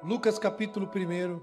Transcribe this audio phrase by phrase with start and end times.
[0.00, 1.42] Lucas capítulo 1,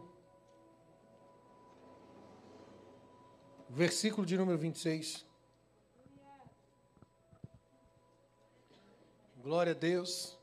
[3.70, 5.26] versículo de número 26.
[9.44, 10.40] Glória a Deus.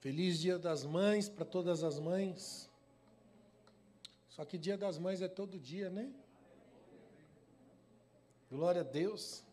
[0.00, 2.70] Feliz Dia das Mães para todas as mães.
[4.28, 6.12] Só que Dia das Mães é todo dia, né?
[8.50, 9.47] Glória a Deus.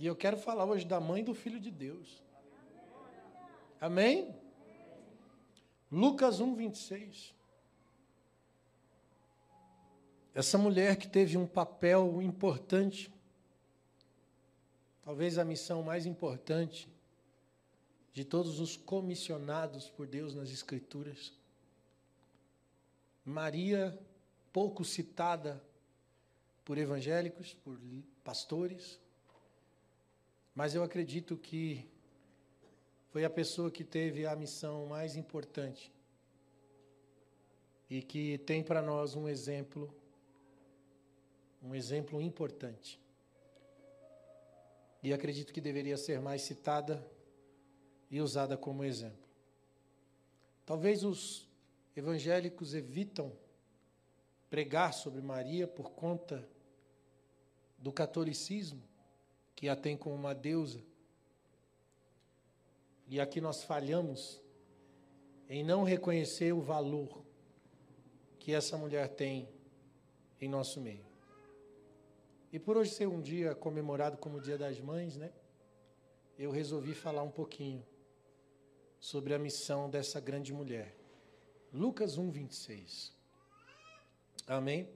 [0.00, 2.22] E eu quero falar hoje da mãe do filho de Deus.
[3.78, 4.34] Amém?
[5.92, 7.34] Lucas 1, 26.
[10.34, 13.12] Essa mulher que teve um papel importante,
[15.04, 16.88] talvez a missão mais importante
[18.14, 21.30] de todos os comissionados por Deus nas Escrituras.
[23.22, 24.00] Maria,
[24.50, 25.62] pouco citada
[26.64, 27.78] por evangélicos, por
[28.24, 28.98] pastores,
[30.54, 31.88] mas eu acredito que
[33.10, 35.92] foi a pessoa que teve a missão mais importante
[37.88, 39.92] e que tem para nós um exemplo,
[41.62, 43.00] um exemplo importante.
[45.02, 47.04] E acredito que deveria ser mais citada
[48.10, 49.28] e usada como exemplo.
[50.64, 51.48] Talvez os
[51.96, 53.32] evangélicos evitam
[54.48, 56.46] pregar sobre Maria por conta
[57.78, 58.82] do catolicismo,
[59.60, 60.82] que a tem como uma deusa.
[63.06, 64.40] E aqui nós falhamos
[65.50, 67.22] em não reconhecer o valor
[68.38, 69.46] que essa mulher tem
[70.40, 71.04] em nosso meio.
[72.50, 75.30] E por hoje ser um dia comemorado como o Dia das Mães, né?
[76.38, 77.84] Eu resolvi falar um pouquinho
[78.98, 80.96] sobre a missão dessa grande mulher.
[81.70, 83.12] Lucas 1, 26.
[84.46, 84.88] Amém?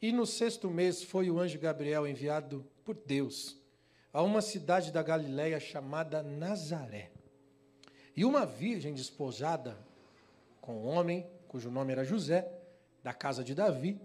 [0.00, 3.56] E no sexto mês foi o anjo Gabriel enviado por Deus
[4.12, 7.10] a uma cidade da Galiléia chamada Nazaré.
[8.16, 9.78] E uma virgem desposada
[10.60, 12.48] com um homem cujo nome era José,
[13.02, 14.00] da casa de Davi,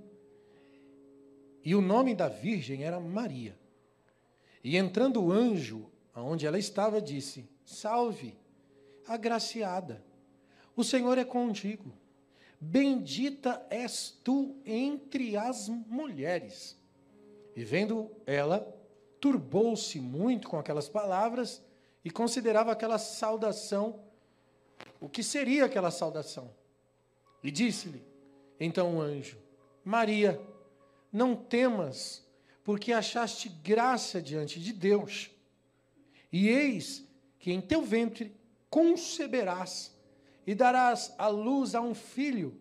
[1.63, 3.57] e o nome da virgem era Maria.
[4.63, 8.37] E entrando o anjo aonde ela estava, disse: Salve,
[9.07, 10.03] agraciada,
[10.75, 11.91] o Senhor é contigo.
[12.65, 16.79] Bendita és tu entre as mulheres.
[17.53, 18.65] E vendo ela,
[19.19, 21.61] turbou-se muito com aquelas palavras
[22.05, 23.99] e considerava aquela saudação,
[25.01, 26.49] o que seria aquela saudação.
[27.43, 28.01] E disse-lhe,
[28.57, 29.37] então o anjo:
[29.83, 30.41] Maria,
[31.11, 32.25] não temas,
[32.63, 35.29] porque achaste graça diante de Deus.
[36.31, 37.05] E eis
[37.37, 38.33] que em teu ventre
[38.69, 39.92] conceberás
[40.45, 42.57] e darás à luz a um filho,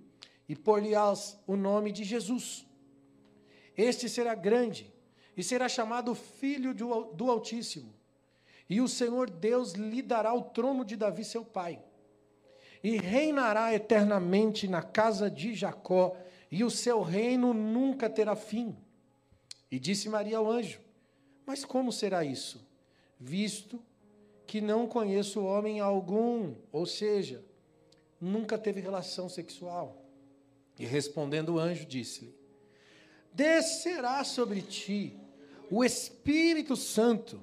[0.49, 2.67] e por-lhe-ás o nome de Jesus.
[3.77, 4.93] Este será grande,
[5.37, 7.95] e será chamado Filho do Altíssimo.
[8.69, 11.83] E o Senhor Deus lhe dará o trono de Davi, seu pai.
[12.83, 16.17] E reinará eternamente na casa de Jacó,
[16.51, 18.77] e o seu reino nunca terá fim.
[19.71, 20.81] E disse Maria ao anjo:
[21.47, 22.67] Mas como será isso?
[23.19, 23.83] Visto
[24.47, 27.43] que não conheço homem algum, ou seja,
[28.23, 30.01] nunca teve relação sexual.
[30.79, 32.35] E respondendo o anjo, disse-lhe:
[33.33, 35.19] Descerá sobre ti
[35.71, 37.43] o Espírito Santo,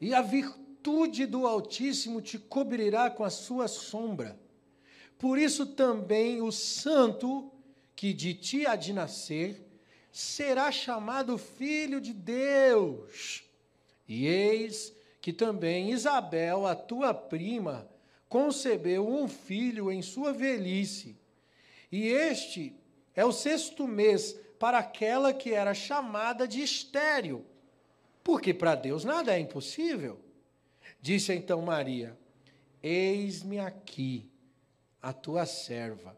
[0.00, 4.38] e a virtude do Altíssimo te cobrirá com a sua sombra.
[5.18, 7.50] Por isso também o santo
[7.94, 9.62] que de ti há de nascer
[10.12, 13.44] será chamado filho de Deus.
[14.08, 17.88] E eis que também Isabel, a tua prima,
[18.28, 21.16] concebeu um filho em sua velhice.
[21.90, 22.74] E este
[23.14, 27.44] é o sexto mês para aquela que era chamada de estéril,
[28.24, 30.18] porque para Deus nada é impossível.
[31.00, 32.16] Disse então Maria:
[32.82, 34.30] Eis-me aqui,
[35.00, 36.16] a tua serva.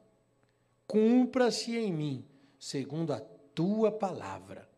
[0.86, 2.24] Cumpra-se em mim,
[2.58, 3.20] segundo a
[3.54, 4.68] tua palavra.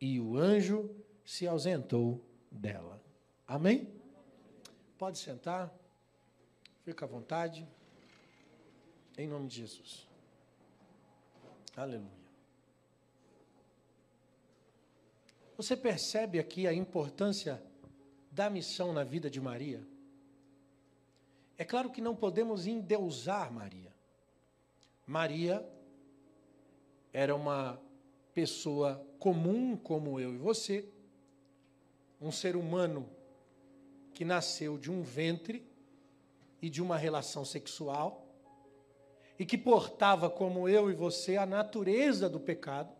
[0.00, 0.90] E o anjo
[1.24, 3.02] se ausentou dela.
[3.46, 3.88] Amém?
[4.96, 5.74] Pode sentar.
[6.86, 7.66] Fica à vontade.
[9.18, 10.06] Em nome de Jesus.
[11.76, 12.08] Aleluia.
[15.56, 17.60] Você percebe aqui a importância
[18.30, 19.84] da missão na vida de Maria?
[21.58, 23.92] É claro que não podemos endeusar Maria.
[25.04, 25.68] Maria
[27.12, 27.82] era uma
[28.32, 30.88] pessoa comum como eu e você,
[32.20, 33.10] um ser humano
[34.14, 35.65] que nasceu de um ventre
[36.60, 38.26] e de uma relação sexual,
[39.38, 42.92] e que portava, como eu e você, a natureza do pecado,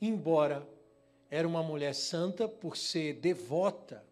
[0.00, 0.66] embora
[1.30, 4.04] era uma mulher santa por ser devota,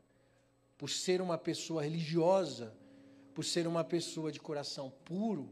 [0.78, 2.74] por ser uma pessoa religiosa,
[3.34, 5.48] por ser uma pessoa de coração puro,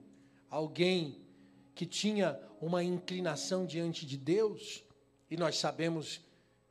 [0.49, 1.21] alguém
[1.75, 4.85] que tinha uma inclinação diante de Deus,
[5.31, 6.21] e nós sabemos,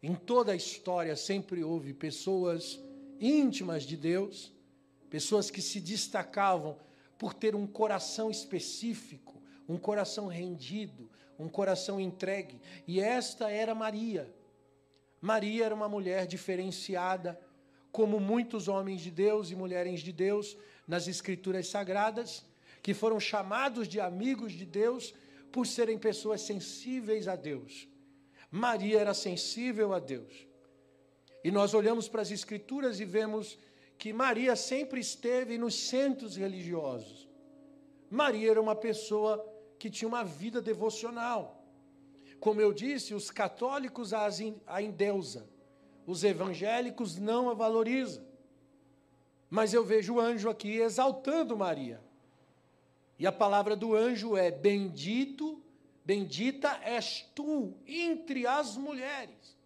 [0.02, 2.80] em toda a história sempre houve pessoas
[3.20, 4.54] íntimas de Deus,
[5.12, 6.80] pessoas que se destacavam
[7.20, 14.34] por ter um coração específico, um coração rendido, um coração entregue, e esta era Maria.
[15.20, 17.38] Maria era uma mulher diferenciada,
[17.92, 22.46] como muitos homens de Deus e mulheres de Deus nas Escrituras Sagradas,
[22.82, 25.14] que foram chamados de amigos de Deus
[25.52, 27.86] por serem pessoas sensíveis a Deus.
[28.50, 30.48] Maria era sensível a Deus.
[31.44, 33.60] E nós olhamos para as Escrituras e vemos
[34.02, 37.30] que Maria sempre esteve nos centros religiosos.
[38.10, 41.64] Maria era uma pessoa que tinha uma vida devocional.
[42.40, 45.48] Como eu disse, os católicos a endeusa,
[46.04, 48.26] os evangélicos não a valorizam.
[49.48, 52.02] Mas eu vejo o anjo aqui exaltando Maria.
[53.20, 55.62] E a palavra do anjo é: Bendito,
[56.04, 59.61] bendita és tu entre as mulheres.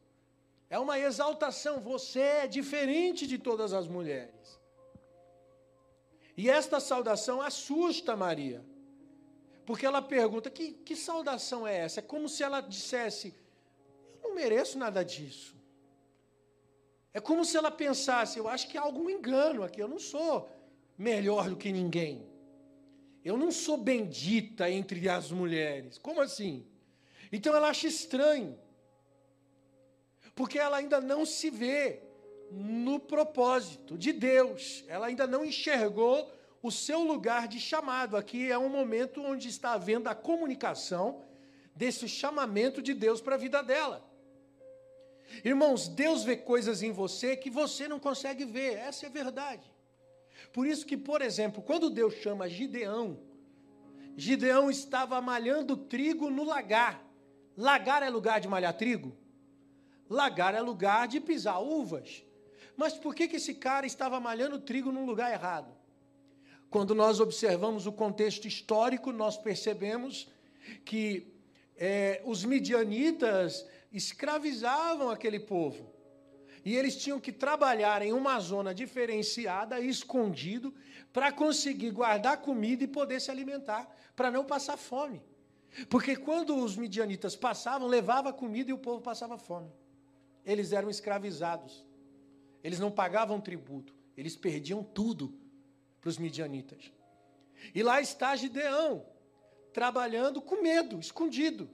[0.70, 4.60] É uma exaltação, você é diferente de todas as mulheres.
[6.38, 8.66] E esta saudação assusta Maria,
[9.66, 12.00] porque ela pergunta: que, que saudação é essa?
[12.00, 13.34] É como se ela dissesse:
[14.22, 15.56] Eu não mereço nada disso.
[17.14, 20.50] É como se ela pensasse: Eu acho que há algum engano aqui, eu não sou
[20.98, 22.28] melhor do que ninguém.
[23.24, 25.98] Eu não sou bendita entre as mulheres.
[25.98, 26.66] Como assim?
[27.32, 28.58] Então ela acha estranho.
[30.36, 32.02] Porque ela ainda não se vê
[32.52, 34.84] no propósito de Deus.
[34.88, 38.18] Ela ainda não enxergou o seu lugar de chamado.
[38.18, 41.24] Aqui é um momento onde está havendo a comunicação
[41.76, 44.04] desse chamamento de Deus para a vida dela.
[45.44, 49.72] Irmãos, Deus vê coisas em você que você não consegue ver, essa é a verdade.
[50.54, 53.20] Por isso que, por exemplo, quando Deus chama Gideão,
[54.16, 57.04] Gideão estava malhando trigo no lagar.
[57.58, 59.16] Lagar é lugar de malhar trigo?
[60.10, 62.24] Lagar é lugar de pisar uvas.
[62.78, 65.74] Mas por que, que esse cara estava malhando trigo num lugar errado?
[66.70, 70.28] Quando nós observamos o contexto histórico, nós percebemos
[70.84, 71.34] que
[71.78, 75.94] é, os midianitas escravizavam aquele povo.
[76.64, 80.74] E eles tinham que trabalhar em uma zona diferenciada, escondido,
[81.14, 85.22] para conseguir guardar comida e poder se alimentar, para não passar fome.
[85.90, 89.72] Porque quando os midianitas passavam, levava comida e o povo passava fome.
[90.46, 91.86] Eles eram escravizados.
[92.64, 95.34] Eles não pagavam tributo, eles perdiam tudo
[96.02, 96.92] para os midianitas.
[97.74, 99.06] E lá está Gideão,
[99.72, 101.70] trabalhando com medo, escondido.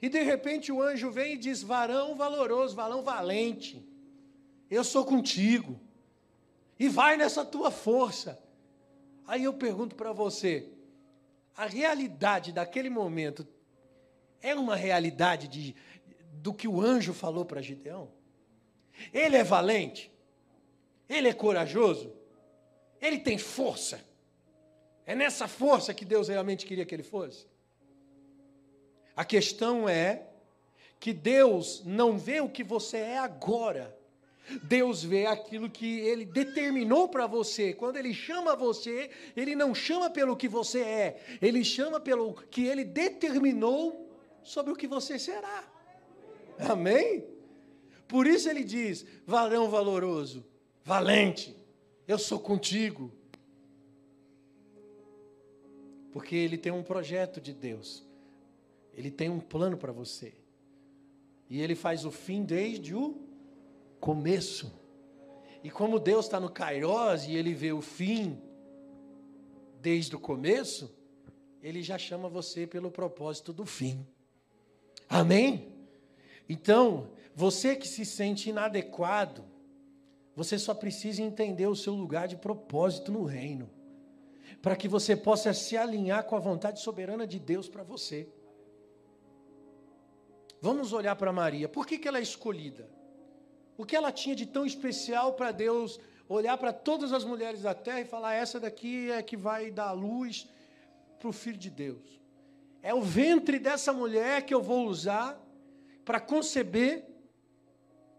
[0.00, 3.86] E de repente o anjo vem e diz: varão valoroso, varão valente
[4.70, 5.80] eu sou contigo.
[6.78, 8.38] E vai nessa tua força.
[9.26, 10.68] Aí eu pergunto para você:
[11.56, 13.46] a realidade daquele momento
[14.40, 15.74] é uma realidade de,
[16.42, 18.08] do que o anjo falou para Gideão?
[19.12, 20.10] Ele é valente?
[21.08, 22.12] Ele é corajoso?
[23.00, 24.00] Ele tem força?
[25.06, 27.46] É nessa força que Deus realmente queria que ele fosse?
[29.16, 30.26] A questão é
[31.00, 33.96] que Deus não vê o que você é agora,
[34.62, 37.72] Deus vê aquilo que Ele determinou para você.
[37.72, 42.66] Quando Ele chama você, Ele não chama pelo que você é, Ele chama pelo que
[42.66, 44.10] Ele determinou
[44.42, 45.64] sobre o que você será.
[46.58, 47.24] Amém?
[48.06, 50.44] Por isso Ele diz: varão valoroso,
[50.84, 51.56] valente,
[52.06, 53.12] eu sou contigo.
[56.12, 58.04] Porque Ele tem um projeto de Deus,
[58.94, 60.34] Ele tem um plano para você.
[61.50, 63.28] E Ele faz o fim desde o
[64.00, 64.72] começo.
[65.62, 68.40] E como Deus está no Kairos e ele vê o fim
[69.80, 70.94] desde o começo,
[71.62, 74.06] ele já chama você pelo propósito do fim.
[75.08, 75.72] Amém?
[76.48, 79.44] Então, você que se sente inadequado,
[80.34, 83.68] você só precisa entender o seu lugar de propósito no reino,
[84.62, 88.28] para que você possa se alinhar com a vontade soberana de Deus para você.
[90.60, 91.68] Vamos olhar para Maria.
[91.68, 92.88] Por que, que ela é escolhida?
[93.76, 97.74] O que ela tinha de tão especial para Deus olhar para todas as mulheres da
[97.74, 100.48] terra e falar: essa daqui é que vai dar luz
[101.18, 102.20] para o Filho de Deus.
[102.82, 105.40] É o ventre dessa mulher que eu vou usar
[106.08, 107.04] para conceber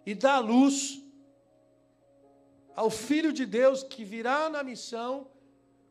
[0.06, 1.04] e dar luz
[2.76, 5.26] ao Filho de Deus que virá na missão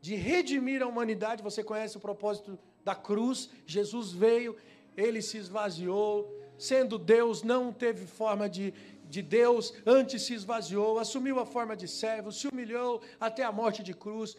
[0.00, 1.42] de redimir a humanidade.
[1.42, 3.50] Você conhece o propósito da cruz?
[3.66, 4.54] Jesus veio,
[4.96, 8.72] ele se esvaziou, sendo Deus, não teve forma de,
[9.06, 13.82] de Deus, antes se esvaziou, assumiu a forma de servo, se humilhou até a morte
[13.82, 14.36] de cruz,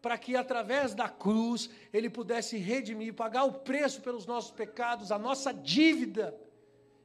[0.00, 5.18] para que através da cruz ele pudesse redimir, pagar o preço pelos nossos pecados, a
[5.18, 6.34] nossa dívida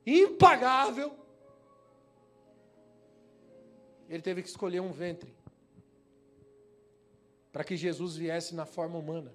[0.08, 1.14] impagável.
[4.10, 5.36] Ele teve que escolher um ventre
[7.52, 9.34] para que Jesus viesse na forma humana.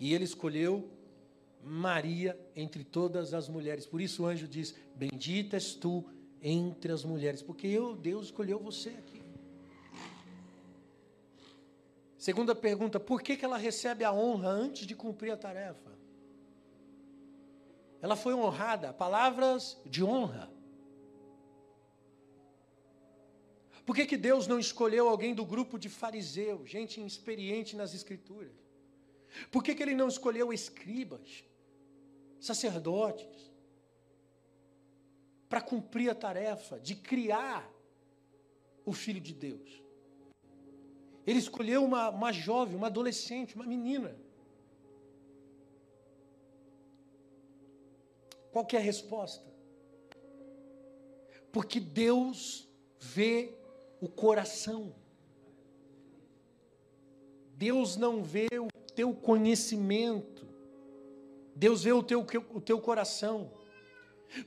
[0.00, 0.90] E ele escolheu
[1.62, 3.86] Maria entre todas as mulheres.
[3.86, 6.04] Por isso o anjo diz: Bendita és tu
[6.42, 9.22] entre as mulheres, porque eu, Deus escolheu você aqui.
[12.18, 15.91] Segunda pergunta: por que, que ela recebe a honra antes de cumprir a tarefa?
[18.02, 20.52] Ela foi honrada, palavras de honra.
[23.86, 28.52] Por que, que Deus não escolheu alguém do grupo de fariseus, gente experiente nas escrituras?
[29.52, 31.44] Por que, que ele não escolheu escribas,
[32.40, 33.52] sacerdotes,
[35.48, 37.70] para cumprir a tarefa de criar
[38.84, 39.80] o Filho de Deus?
[41.24, 44.16] Ele escolheu uma, uma jovem, uma adolescente, uma menina.
[48.52, 49.50] Qual é a resposta?
[51.50, 52.68] Porque Deus
[53.00, 53.54] vê
[54.00, 54.94] o coração.
[57.56, 60.46] Deus não vê o teu conhecimento.
[61.56, 63.52] Deus vê o teu, o teu coração.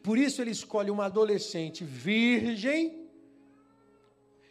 [0.04, 3.08] Por isso ele escolhe uma adolescente virgem,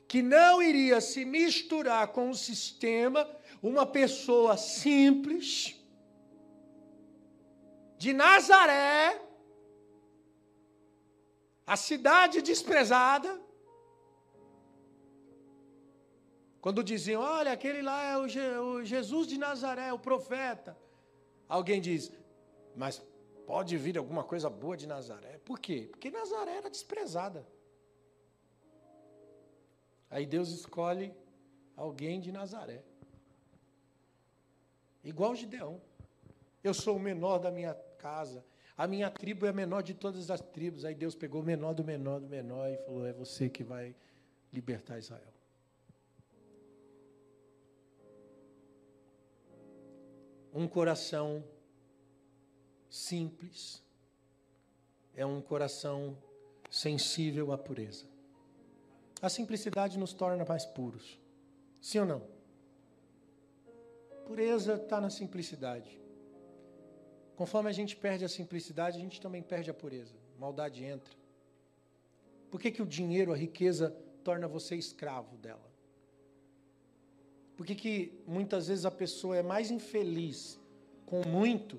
[0.08, 3.28] que não iria se misturar com o sistema,
[3.62, 5.76] uma pessoa simples,
[7.98, 9.23] de Nazaré,
[11.66, 13.40] a cidade desprezada,
[16.64, 20.74] Quando diziam, olha, aquele lá é o, Je o Jesus de Nazaré, o profeta.
[21.46, 22.10] Alguém diz,
[22.74, 23.02] mas
[23.46, 25.36] pode vir alguma coisa boa de Nazaré.
[25.44, 25.88] Por quê?
[25.90, 27.46] Porque Nazaré era desprezada.
[30.08, 31.14] Aí Deus escolhe
[31.76, 32.82] alguém de Nazaré.
[35.12, 35.82] Igual Gideão.
[36.62, 38.42] Eu sou o menor da minha casa.
[38.76, 40.84] A minha tribo é a menor de todas as tribos.
[40.84, 43.94] Aí Deus pegou o menor do menor do menor e falou: É você que vai
[44.52, 45.32] libertar Israel.
[50.52, 51.44] Um coração
[52.88, 53.82] simples
[55.16, 56.16] é um coração
[56.70, 58.06] sensível à pureza.
[59.20, 61.18] A simplicidade nos torna mais puros.
[61.80, 62.22] Sim ou não?
[64.26, 66.03] Pureza está na simplicidade.
[67.36, 70.14] Conforme a gente perde a simplicidade, a gente também perde a pureza.
[70.38, 71.12] Maldade entra.
[72.50, 73.90] Por que, que o dinheiro, a riqueza,
[74.22, 75.72] torna você escravo dela?
[77.56, 80.58] Por que, que muitas vezes a pessoa é mais infeliz
[81.06, 81.78] com muito?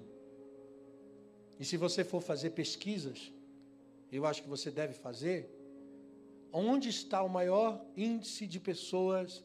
[1.60, 3.32] E se você for fazer pesquisas,
[4.12, 5.50] eu acho que você deve fazer,
[6.52, 9.44] onde está o maior índice de pessoas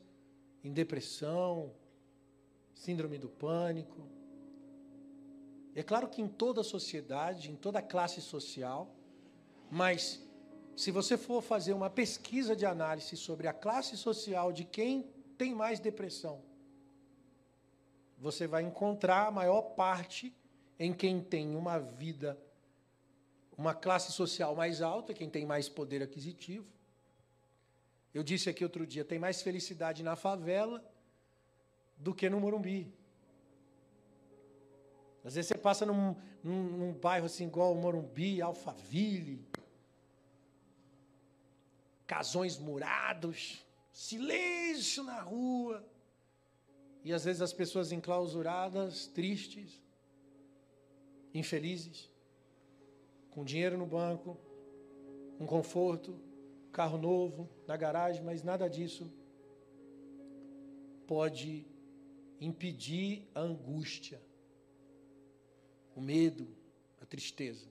[0.62, 1.72] em depressão,
[2.74, 4.19] síndrome do pânico?
[5.74, 8.94] É claro que em toda a sociedade, em toda a classe social,
[9.70, 10.20] mas
[10.76, 15.54] se você for fazer uma pesquisa de análise sobre a classe social de quem tem
[15.54, 16.42] mais depressão.
[18.18, 20.34] Você vai encontrar a maior parte
[20.78, 22.38] em quem tem uma vida,
[23.56, 26.66] uma classe social mais alta, quem tem mais poder aquisitivo.
[28.12, 30.84] Eu disse aqui outro dia, tem mais felicidade na favela
[31.96, 32.92] do que no Morumbi.
[35.24, 39.44] Às vezes você passa num, num, num bairro assim igual Morumbi, Alphaville,
[42.06, 45.84] casões murados, silêncio na rua.
[47.04, 49.80] E às vezes as pessoas enclausuradas, tristes,
[51.32, 52.10] infelizes,
[53.30, 54.38] com dinheiro no banco,
[55.38, 56.20] com conforto,
[56.72, 59.10] carro novo na garagem, mas nada disso
[61.06, 61.66] pode
[62.40, 64.20] impedir a angústia,
[65.94, 66.48] o medo,
[67.00, 67.68] a tristeza.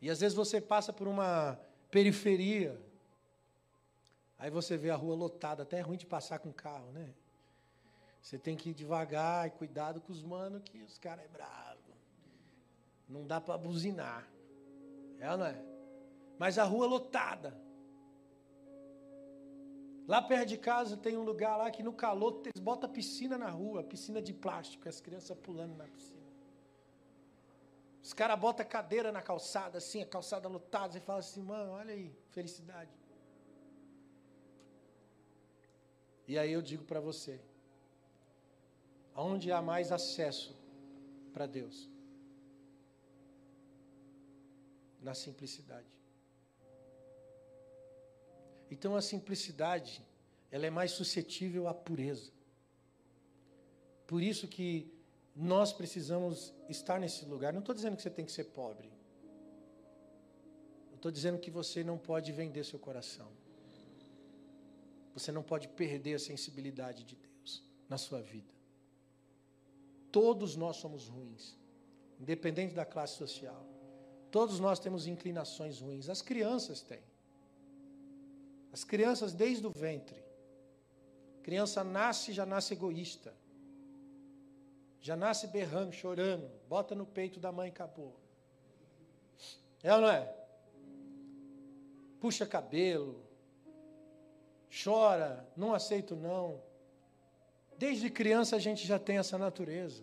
[0.00, 1.58] E às vezes você passa por uma
[1.90, 2.78] periferia
[4.38, 7.14] Aí você vê a rua lotada, até é ruim de passar com carro, né?
[8.20, 11.80] Você tem que ir devagar e cuidado com os manos, que os caras é bravo.
[13.08, 14.28] Não dá para buzinar.
[15.18, 15.64] É ou não é?
[16.38, 17.58] Mas a rua lotada.
[20.06, 23.48] Lá perto de casa tem um lugar lá que no calor eles botam piscina na
[23.48, 26.13] rua, piscina de plástico, as crianças pulando na piscina.
[28.04, 31.94] Os caras botam cadeira na calçada, assim, a calçada lotada, você fala assim, mano, olha
[31.94, 32.90] aí, felicidade.
[36.28, 37.40] E aí eu digo para você:
[39.14, 40.54] Onde há mais acesso
[41.32, 41.88] para Deus?
[45.00, 45.98] Na simplicidade.
[48.70, 50.02] Então a simplicidade,
[50.50, 52.30] ela é mais suscetível à pureza.
[54.06, 54.93] Por isso que
[55.34, 57.52] nós precisamos estar nesse lugar.
[57.52, 58.92] Não estou dizendo que você tem que ser pobre.
[60.94, 63.28] Estou dizendo que você não pode vender seu coração.
[65.12, 68.54] Você não pode perder a sensibilidade de Deus na sua vida.
[70.10, 71.58] Todos nós somos ruins,
[72.18, 73.66] independente da classe social.
[74.30, 76.08] Todos nós temos inclinações ruins.
[76.08, 77.02] As crianças têm.
[78.72, 80.24] As crianças, desde o ventre.
[81.38, 83.34] A criança nasce já nasce egoísta.
[85.04, 86.50] Já nasce berrando, chorando.
[86.66, 88.16] Bota no peito da mãe e acabou.
[89.82, 90.34] É ou não é?
[92.18, 93.22] Puxa cabelo.
[94.82, 95.46] Chora.
[95.54, 96.62] Não aceito não.
[97.76, 100.02] Desde criança a gente já tem essa natureza.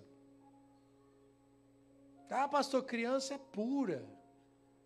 [2.29, 4.05] Ah, pastor, criança é pura.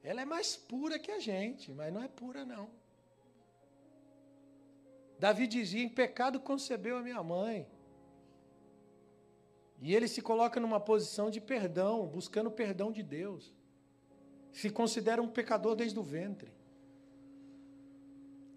[0.01, 2.69] Ela é mais pura que a gente, mas não é pura não.
[5.19, 7.67] Davi dizia: Em pecado concebeu a minha mãe.
[9.81, 13.53] E ele se coloca numa posição de perdão, buscando o perdão de Deus.
[14.51, 16.51] Se considera um pecador desde o ventre.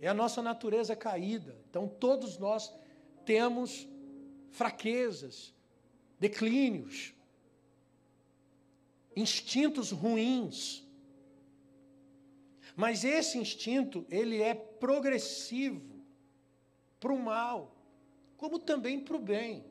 [0.00, 1.56] É a nossa natureza caída.
[1.68, 2.72] Então todos nós
[3.24, 3.88] temos
[4.50, 5.52] fraquezas,
[6.18, 7.14] declínios,
[9.14, 10.86] instintos ruins.
[12.76, 15.98] Mas esse instinto, ele é progressivo
[17.00, 17.76] para o mal,
[18.36, 19.64] como também para o bem.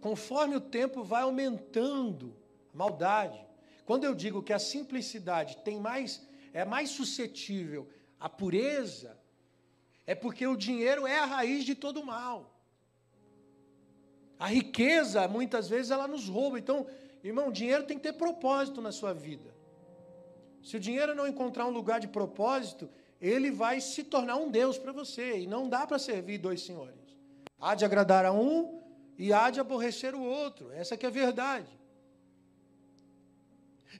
[0.00, 2.34] Conforme o tempo vai aumentando
[2.72, 3.40] a maldade.
[3.84, 7.88] Quando eu digo que a simplicidade tem mais é mais suscetível
[8.18, 9.16] à pureza,
[10.06, 12.52] é porque o dinheiro é a raiz de todo mal.
[14.38, 16.58] A riqueza, muitas vezes, ela nos rouba.
[16.58, 16.86] Então,
[17.22, 19.54] irmão, dinheiro tem que ter propósito na sua vida.
[20.62, 24.78] Se o dinheiro não encontrar um lugar de propósito, ele vai se tornar um Deus
[24.78, 25.40] para você.
[25.40, 26.96] E não dá para servir dois senhores.
[27.60, 28.79] Há de agradar a um
[29.20, 30.72] e há de aborrecer o outro.
[30.72, 31.68] Essa que é a verdade.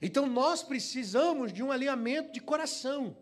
[0.01, 3.15] Então nós precisamos de um alinhamento de coração.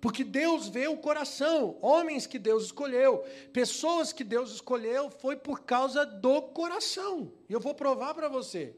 [0.00, 5.62] Porque Deus vê o coração, homens que Deus escolheu, pessoas que Deus escolheu, foi por
[5.62, 7.32] causa do coração.
[7.48, 8.76] E eu vou provar para você.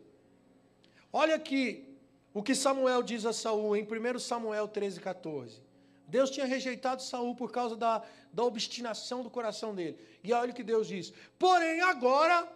[1.13, 1.95] Olha aqui
[2.33, 5.66] o que Samuel diz a Saul em 1 Samuel 13, 14.
[6.07, 9.99] Deus tinha rejeitado Saul por causa da, da obstinação do coração dele.
[10.23, 12.49] E olha o que Deus diz: Porém, agora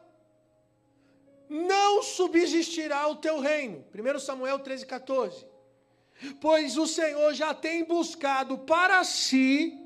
[1.48, 3.84] não subsistirá o teu reino.
[3.92, 5.46] 1 Samuel 13, 14.
[6.40, 9.76] Pois o Senhor já tem buscado para si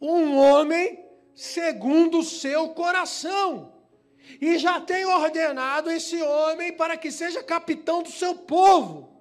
[0.00, 1.04] um homem
[1.34, 3.74] segundo o seu coração.
[4.40, 9.15] E já tem ordenado esse homem para que seja capitão do seu povo.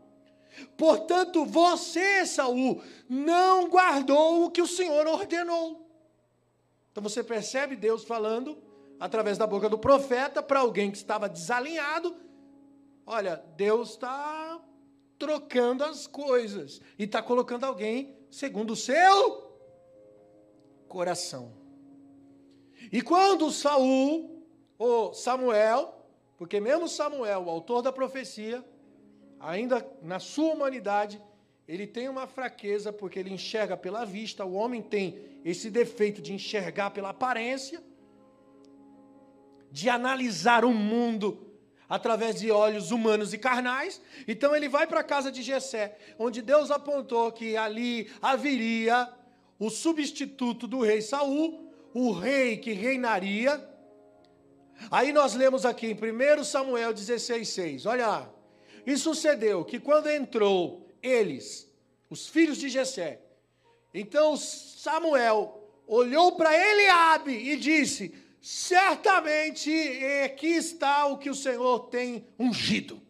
[0.77, 5.85] Portanto, você, Saul, não guardou o que o Senhor ordenou.
[6.91, 8.57] Então você percebe Deus falando
[8.99, 12.15] através da boca do profeta para alguém que estava desalinhado.
[13.05, 14.61] Olha, Deus está
[15.19, 19.59] trocando as coisas e está colocando alguém segundo o seu
[20.87, 21.51] coração.
[22.91, 24.45] E quando Saul,
[24.77, 25.93] ou Samuel,
[26.37, 28.63] porque mesmo Samuel, o autor da profecia,
[29.45, 31.21] ainda na sua humanidade,
[31.67, 36.33] ele tem uma fraqueza porque ele enxerga pela vista, o homem tem esse defeito de
[36.33, 37.81] enxergar pela aparência,
[39.71, 41.51] de analisar o mundo
[41.87, 44.01] através de olhos humanos e carnais.
[44.27, 49.11] Então ele vai para a casa de Jessé, onde Deus apontou que ali haveria
[49.59, 53.63] o substituto do rei Saul, o rei que reinaria.
[54.89, 57.85] Aí nós lemos aqui em 1 Samuel 16:6.
[57.85, 58.34] Olha lá.
[58.85, 61.71] E sucedeu que quando entrou eles,
[62.09, 63.19] os filhos de Jessé,
[63.93, 69.71] então Samuel olhou para Eliabe e disse: Certamente
[70.23, 73.01] aqui está o que o Senhor tem ungido.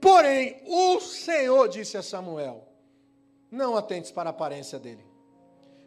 [0.00, 2.66] Porém, o Senhor disse a Samuel:
[3.50, 5.04] Não atentes para a aparência dele,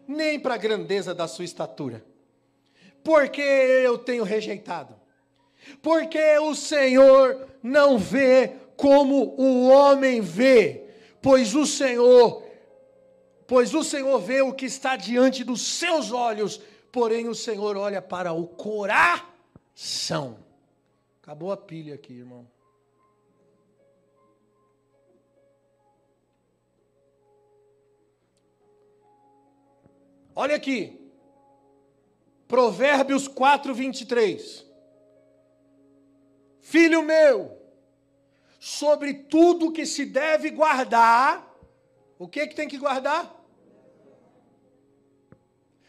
[0.08, 2.06] nem para a grandeza da sua estatura,
[3.04, 4.97] porque eu tenho rejeitado
[5.82, 10.86] porque o Senhor não vê como o homem vê,
[11.22, 12.44] pois o Senhor,
[13.48, 18.02] pois o Senhor vê o que está diante dos seus olhos, porém o Senhor olha
[18.02, 20.38] para o coração.
[21.22, 22.48] Acabou a pilha aqui, irmão.
[30.36, 30.96] Olha aqui.
[32.48, 34.67] Provérbios 4, 23.
[36.70, 37.58] Filho meu,
[38.60, 41.58] sobre tudo que se deve guardar,
[42.20, 43.34] o que, que tem que guardar?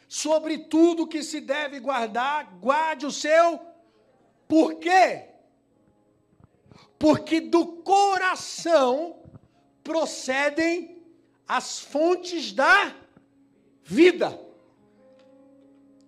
[0.07, 3.59] Sobre tudo que se deve guardar, guarde o seu.
[4.47, 5.31] Por quê?
[6.97, 9.21] Porque do coração
[9.83, 11.03] procedem
[11.45, 12.95] as fontes da
[13.83, 14.41] vida.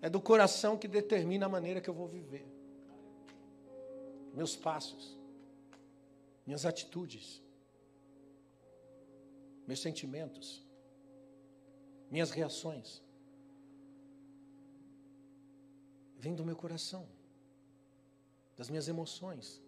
[0.00, 2.59] É do coração que determina a maneira que eu vou viver.
[4.34, 5.16] Meus passos,
[6.46, 7.42] minhas atitudes,
[9.66, 10.64] meus sentimentos,
[12.10, 13.02] minhas reações.
[16.18, 17.08] Vem do meu coração,
[18.56, 19.62] das minhas emoções.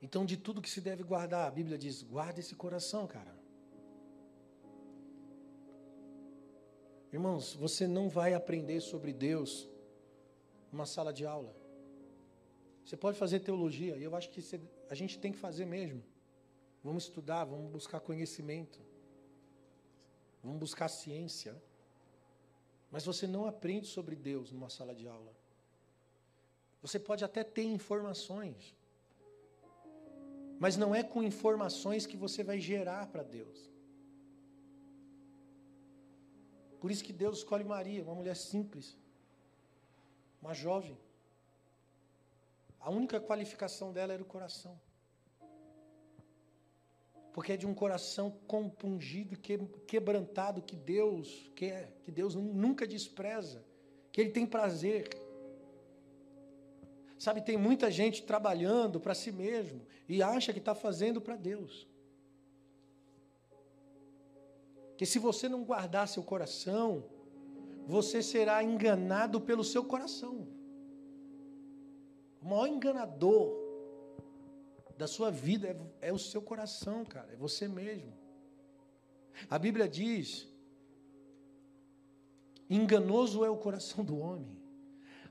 [0.00, 3.34] Então, de tudo que se deve guardar, a Bíblia diz: guarda esse coração, cara.
[7.12, 9.68] Irmãos, você não vai aprender sobre Deus
[10.72, 11.61] numa sala de aula.
[12.84, 16.02] Você pode fazer teologia, e eu acho que você, a gente tem que fazer mesmo.
[16.82, 18.80] Vamos estudar, vamos buscar conhecimento,
[20.42, 21.60] vamos buscar ciência.
[22.90, 25.32] Mas você não aprende sobre Deus numa sala de aula.
[26.82, 28.74] Você pode até ter informações,
[30.58, 33.70] mas não é com informações que você vai gerar para Deus.
[36.80, 38.98] Por isso que Deus escolhe Maria, uma mulher simples,
[40.40, 40.98] uma jovem.
[42.82, 44.78] A única qualificação dela era o coração.
[47.32, 49.38] Porque é de um coração compungido
[49.86, 53.64] quebrantado que Deus quer, que Deus nunca despreza,
[54.10, 55.08] que Ele tem prazer.
[57.18, 61.86] Sabe, tem muita gente trabalhando para si mesmo e acha que está fazendo para Deus.
[65.02, 67.04] que se você não guardar seu coração,
[67.88, 70.46] você será enganado pelo seu coração.
[72.42, 73.56] O maior enganador
[74.98, 75.68] da sua vida
[76.00, 78.12] é, é o seu coração, cara, é você mesmo.
[79.48, 80.48] A Bíblia diz:
[82.68, 84.60] enganoso é o coração do homem,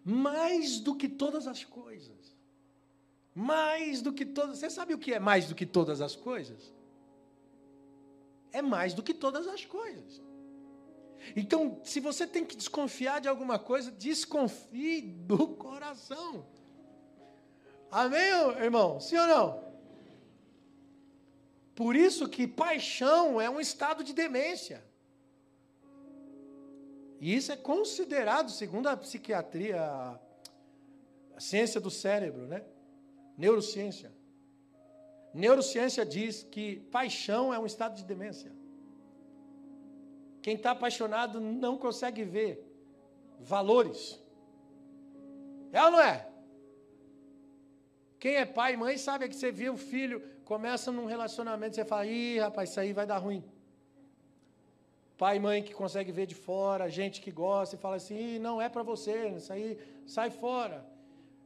[0.04, 2.36] mais do que todas as coisas.
[3.34, 4.58] Mais do que todas.
[4.58, 6.74] Você sabe o que é mais do que todas as coisas?
[8.52, 10.22] é mais do que todas as coisas.
[11.36, 16.46] Então, se você tem que desconfiar de alguma coisa, desconfie do coração.
[17.92, 18.32] Amém,
[18.64, 19.00] irmão?
[19.02, 19.72] Sim ou não?
[21.76, 24.84] Por isso que paixão é um estado de demência.
[27.20, 29.82] E isso é considerado, segundo a psiquiatria,
[31.36, 32.64] a ciência do cérebro, né?
[33.38, 34.12] Neurociência.
[35.34, 38.52] Neurociência diz que paixão é um estado de demência.
[40.42, 42.66] Quem está apaixonado não consegue ver
[43.40, 44.20] valores.
[45.72, 46.31] É ou não é?
[48.22, 51.84] Quem é pai e mãe sabe que você viu o filho, começa num relacionamento, você
[51.84, 53.44] fala, ih, rapaz, isso aí vai dar ruim.
[55.18, 58.62] Pai e mãe que consegue ver de fora, gente que gosta, e fala assim, não
[58.62, 60.86] é para você, isso aí sai fora.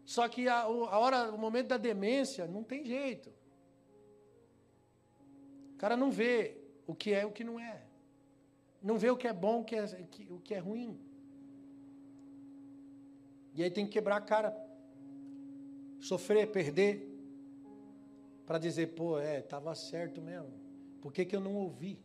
[0.03, 3.29] Só que a, a hora, o momento da demência, não tem jeito.
[5.75, 7.83] O cara não vê o que é e o que não é.
[8.83, 9.85] Não vê o que é bom, o que é,
[10.29, 10.99] o que é ruim.
[13.53, 14.64] E aí tem que quebrar a cara.
[16.07, 17.11] Sofrer, perder.
[18.45, 20.53] Para dizer, pô, é, estava certo mesmo.
[21.01, 21.99] Por que, que eu não ouvi?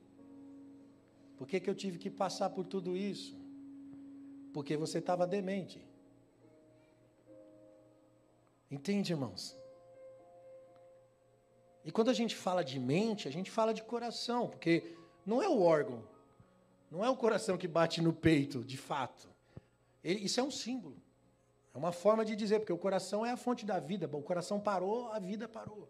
[1.36, 3.38] Por que, que eu tive que passar por tudo isso?
[4.54, 5.86] Porque você estava demente.
[8.70, 9.54] Entende, irmãos?
[11.84, 15.48] E quando a gente fala de mente, a gente fala de coração, porque não é
[15.48, 16.02] o órgão,
[16.90, 19.28] não é o coração que bate no peito, de fato.
[20.02, 20.96] Isso é um símbolo.
[21.74, 24.08] É uma forma de dizer, porque o coração é a fonte da vida.
[24.12, 25.88] O coração parou, a vida parou.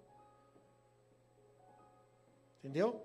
[2.58, 3.02] Entendeu?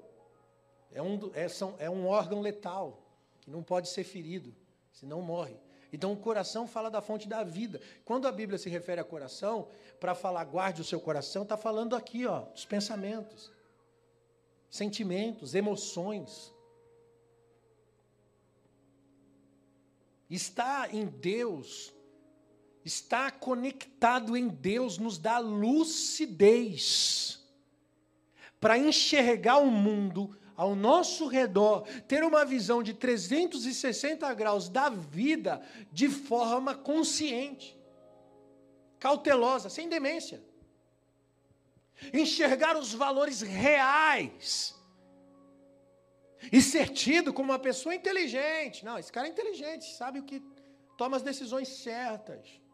[0.92, 3.02] É um, é, são, é um órgão letal,
[3.42, 4.54] que não pode ser ferido,
[4.92, 5.58] senão morre.
[5.92, 7.82] Então o coração fala da fonte da vida.
[8.04, 11.96] Quando a Bíblia se refere a coração, para falar guarde o seu coração, está falando
[11.96, 13.50] aqui, ó, dos pensamentos,
[14.70, 16.54] sentimentos, emoções.
[20.30, 21.95] Está em Deus,
[22.86, 27.44] está conectado em Deus, nos dá lucidez
[28.60, 35.62] para enxergar o mundo ao nosso redor, ter uma visão de 360 graus da vida
[35.92, 37.78] de forma consciente,
[39.00, 40.42] cautelosa, sem demência.
[42.14, 44.76] Enxergar os valores reais
[46.52, 48.86] e ser tido como uma pessoa inteligente.
[48.86, 50.42] Não, esse cara é inteligente, sabe o que,
[50.98, 52.65] toma as decisões certas.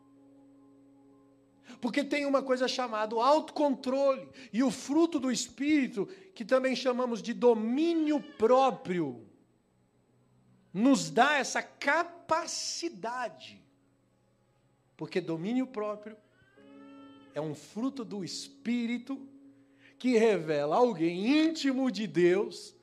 [1.79, 7.34] Porque tem uma coisa chamada autocontrole e o fruto do espírito, que também chamamos de
[7.34, 9.25] domínio próprio,
[10.73, 13.62] nos dá essa capacidade.
[14.97, 16.15] Porque domínio próprio
[17.34, 19.19] é um fruto do espírito
[19.97, 22.75] que revela alguém íntimo de Deus,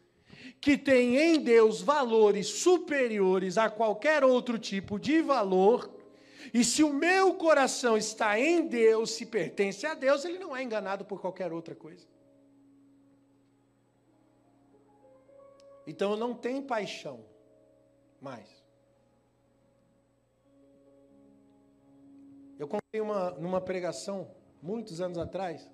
[0.61, 5.98] que tem em Deus valores superiores a qualquer outro tipo de valor
[6.53, 10.63] e se o meu coração está em Deus, se pertence a Deus, ele não é
[10.63, 12.07] enganado por qualquer outra coisa.
[15.87, 17.25] Então eu não tenho paixão
[18.21, 18.63] mais.
[22.59, 25.71] Eu contei uma, numa pregação, muitos anos atrás,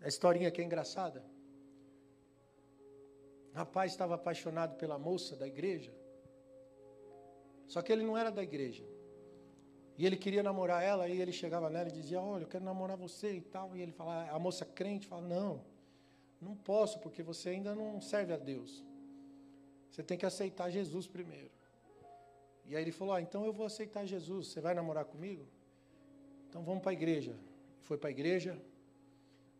[0.00, 1.24] a historinha que é engraçada.
[3.52, 5.94] Rapaz estava apaixonado pela moça da igreja,
[7.66, 8.95] só que ele não era da igreja.
[9.98, 12.96] E ele queria namorar ela, e ele chegava nela e dizia: Olha, eu quero namorar
[12.96, 13.74] você e tal.
[13.76, 15.64] E ele fala, a moça crente fala: Não,
[16.40, 18.84] não posso, porque você ainda não serve a Deus.
[19.90, 21.50] Você tem que aceitar Jesus primeiro.
[22.66, 24.48] E aí ele falou: ah, então eu vou aceitar Jesus.
[24.48, 25.46] Você vai namorar comigo?
[26.48, 27.34] Então vamos para a igreja.
[27.82, 28.60] Foi para a igreja.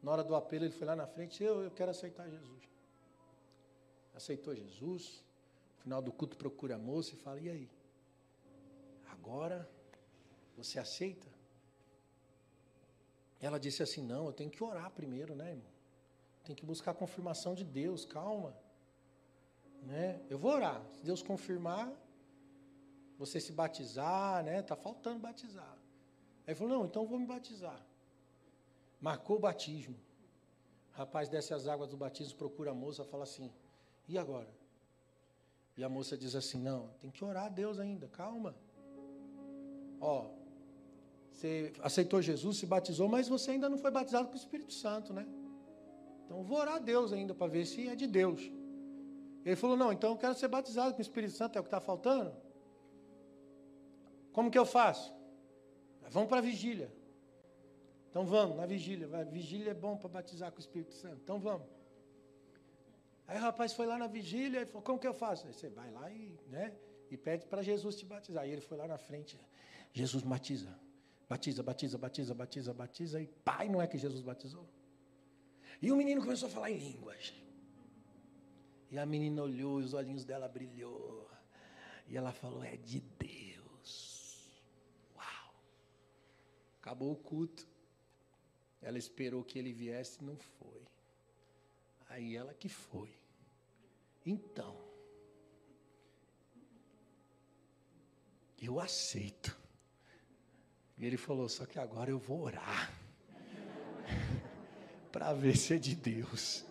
[0.03, 2.62] Na hora do apelo, ele foi lá na frente: eu, eu quero aceitar Jesus.
[4.14, 5.25] Aceitou Jesus.
[5.77, 7.70] No final do culto, procura a moça e fala: E aí?
[9.11, 9.66] Agora
[10.56, 11.26] você aceita?
[13.40, 15.76] Ela disse assim: Não, eu tenho que orar primeiro, né, irmão?
[16.44, 18.56] Tem que buscar a confirmação de Deus, calma.
[19.82, 20.20] Né?
[20.28, 20.82] Eu vou orar.
[20.94, 21.92] Se Deus confirmar,
[23.18, 24.62] você se batizar, né?
[24.62, 25.76] Tá faltando batizar.
[26.46, 27.84] Aí falou: Não, então eu vou me batizar.
[29.00, 29.96] Marcou o batismo.
[30.94, 33.52] O rapaz desce as águas do batismo, procura a moça, fala assim:
[34.08, 34.48] E agora?
[35.76, 38.56] E a moça diz assim: Não, tem que orar a Deus ainda, calma.
[40.00, 40.30] Ó,
[41.37, 45.12] você aceitou Jesus, se batizou, mas você ainda não foi batizado com o Espírito Santo,
[45.12, 45.27] né?
[46.25, 48.40] Então vou orar a Deus ainda para ver se é de Deus.
[49.44, 51.66] Ele falou: Não, então eu quero ser batizado com o Espírito Santo, é o que
[51.66, 52.35] está faltando?
[54.33, 55.14] Como que eu faço?
[56.09, 56.90] Vamos para a vigília.
[58.09, 59.07] Então vamos, na vigília.
[59.14, 61.20] A vigília é bom para batizar com o Espírito Santo.
[61.22, 61.66] Então vamos.
[63.27, 65.46] Aí o rapaz foi lá na vigília e falou: Como que eu faço?
[65.46, 66.75] Aí você vai lá e, né,
[67.11, 68.44] e pede para Jesus te batizar.
[68.44, 69.38] Aí ele foi lá na frente:
[69.92, 70.86] Jesus batiza.
[71.28, 74.68] Batiza, batiza, batiza, batiza, batiza, e pai, não é que Jesus batizou?
[75.82, 77.34] E o menino começou a falar em línguas.
[78.90, 81.28] E a menina olhou, os olhinhos dela brilhou.
[82.06, 84.38] E ela falou: É de Deus.
[85.16, 85.54] Uau!
[86.80, 87.66] Acabou o culto.
[88.80, 90.86] Ela esperou que ele viesse e não foi.
[92.08, 93.12] Aí ela que foi.
[94.24, 94.76] Então,
[98.60, 99.65] eu aceito.
[100.98, 102.92] E ele falou: Só que agora eu vou orar.
[105.12, 106.64] para ver se é de Deus.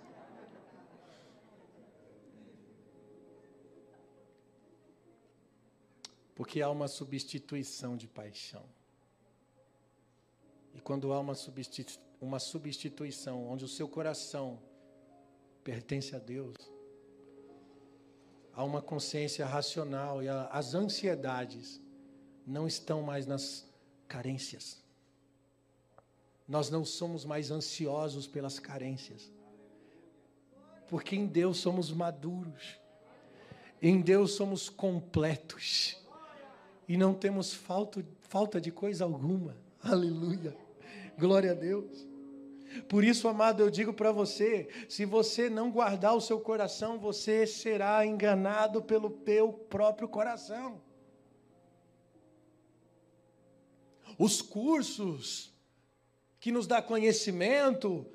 [6.36, 8.66] Porque há uma substituição de paixão.
[10.74, 14.60] E quando há uma, substitu uma substituição, onde o seu coração
[15.64, 16.56] pertence a Deus,
[18.54, 21.82] há uma consciência racional e a, as ansiedades
[22.46, 23.66] não estão mais nas
[24.08, 24.84] carências.
[26.48, 29.32] Nós não somos mais ansiosos pelas carências.
[30.88, 32.80] Porque em Deus somos maduros.
[33.82, 35.98] Em Deus somos completos.
[36.88, 39.58] E não temos falta, falta de coisa alguma.
[39.82, 40.56] Aleluia.
[41.18, 42.06] Glória a Deus.
[42.88, 47.48] Por isso, amado, eu digo para você: se você não guardar o seu coração, você
[47.48, 50.82] será enganado pelo teu próprio coração.
[54.18, 55.54] Os cursos
[56.40, 58.06] que nos dá conhecimento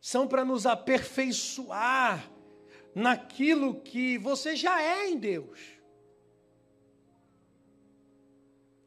[0.00, 2.30] são para nos aperfeiçoar
[2.94, 5.58] naquilo que você já é em Deus.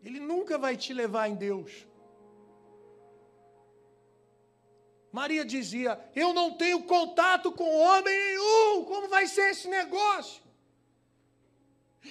[0.03, 1.85] Ele nunca vai te levar em Deus.
[5.11, 10.41] Maria dizia: Eu não tenho contato com homem nenhum, como vai ser esse negócio?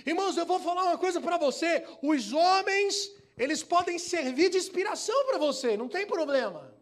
[0.05, 5.27] Irmãos, eu vou falar uma coisa para você: os homens eles podem servir de inspiração
[5.27, 6.75] para você, não tem problema.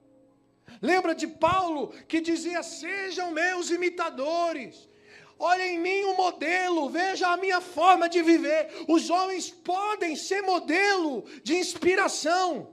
[0.81, 4.89] Lembra de Paulo que dizia: Sejam meus imitadores.
[5.37, 8.71] Olha em mim um modelo, veja a minha forma de viver.
[8.87, 12.73] Os homens podem ser modelo de inspiração.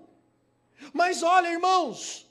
[0.93, 2.29] Mas olha, irmãos,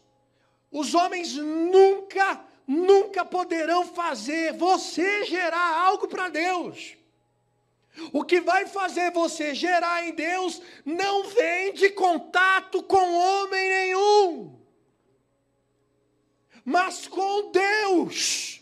[0.70, 6.96] os homens nunca, nunca poderão fazer você gerar algo para Deus.
[8.12, 14.58] O que vai fazer você gerar em Deus não vem de contato com homem nenhum,
[16.64, 18.60] mas com Deus.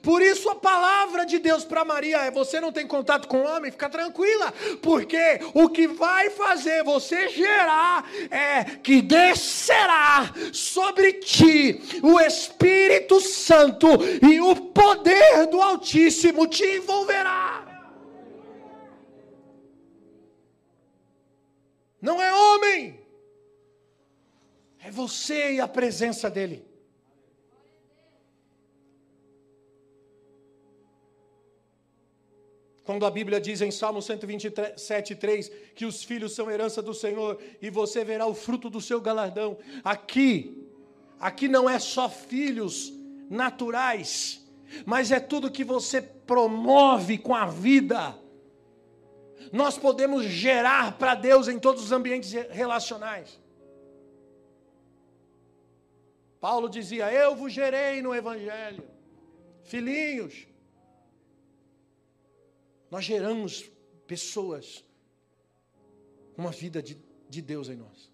[0.00, 3.70] Por isso a palavra de Deus para Maria é: você não tem contato com homem,
[3.70, 12.20] fica tranquila, porque o que vai fazer você gerar é que descerá sobre ti o
[12.20, 13.88] Espírito Santo
[14.22, 17.71] e o poder do Altíssimo te envolverá.
[22.02, 23.00] Não é homem,
[24.80, 26.66] é você e a presença dEle.
[32.82, 37.40] Quando a Bíblia diz em Salmo 127, 3, que os filhos são herança do Senhor
[37.60, 39.56] e você verá o fruto do seu galardão.
[39.84, 40.66] Aqui,
[41.20, 42.92] aqui não é só filhos
[43.30, 44.44] naturais,
[44.84, 48.20] mas é tudo que você promove com a vida.
[49.50, 53.40] Nós podemos gerar para Deus em todos os ambientes relacionais.
[56.40, 58.84] Paulo dizia: Eu vos gerei no Evangelho,
[59.64, 60.46] filhinhos
[62.92, 63.70] nós geramos
[64.06, 64.84] pessoas
[66.36, 68.12] uma vida de, de Deus em nós.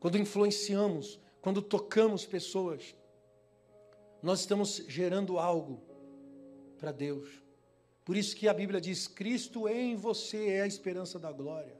[0.00, 2.96] Quando influenciamos, quando tocamos pessoas,
[4.20, 5.80] nós estamos gerando algo
[6.76, 7.39] para Deus.
[8.10, 11.76] Por isso que a Bíblia diz: Cristo em você é a esperança da glória,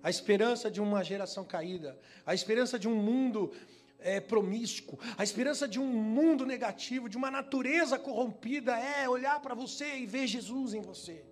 [0.00, 3.52] a esperança de uma geração caída, a esperança de um mundo
[3.98, 9.52] é, promíscuo, a esperança de um mundo negativo, de uma natureza corrompida, é olhar para
[9.52, 11.24] você e ver Jesus em você.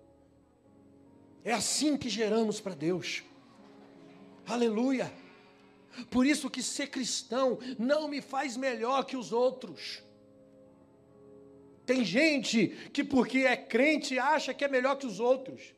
[1.44, 3.22] É assim que geramos para Deus.
[4.44, 5.08] Aleluia.
[6.10, 10.02] Por isso que ser cristão não me faz melhor que os outros.
[11.90, 15.74] Tem gente que porque é crente acha que é melhor que os outros.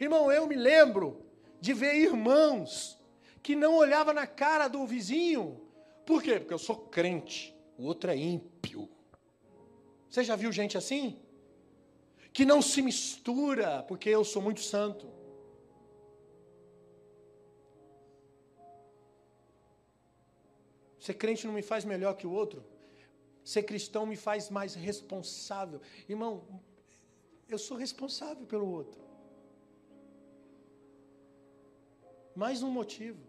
[0.00, 1.24] Irmão, eu me lembro
[1.60, 2.98] de ver irmãos
[3.40, 5.44] que não olhava na cara do vizinho
[6.04, 6.40] por quê?
[6.40, 8.88] Porque eu sou crente, o outro é ímpio.
[10.10, 11.20] Você já viu gente assim?
[12.32, 15.06] Que não se mistura, porque eu sou muito santo.
[20.98, 22.77] Ser crente não me faz melhor que o outro.
[23.52, 25.80] Ser cristão me faz mais responsável.
[26.06, 26.32] Irmão,
[27.48, 29.00] eu sou responsável pelo outro.
[32.36, 33.28] Mais um motivo.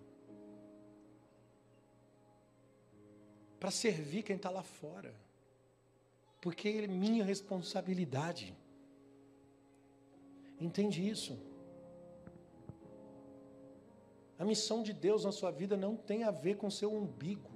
[3.60, 5.14] para servir quem está lá fora,
[6.42, 8.56] porque é minha responsabilidade.
[10.60, 11.38] Entende isso?
[14.38, 17.49] A missão de Deus na sua vida não tem a ver com seu umbigo,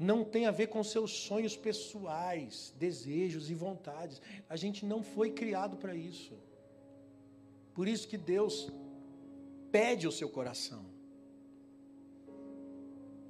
[0.00, 4.22] não tem a ver com seus sonhos pessoais, desejos e vontades.
[4.48, 6.32] A gente não foi criado para isso.
[7.74, 8.72] Por isso que Deus
[9.70, 10.86] pede o seu coração.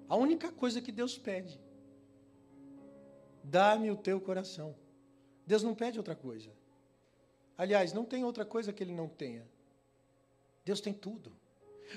[0.08, 1.60] A única coisa que Deus pede:
[3.42, 4.76] dá-me o teu coração.
[5.44, 6.52] Deus não pede outra coisa.
[7.58, 9.44] Aliás, não tem outra coisa que ele não tenha.
[10.64, 11.32] Deus tem tudo.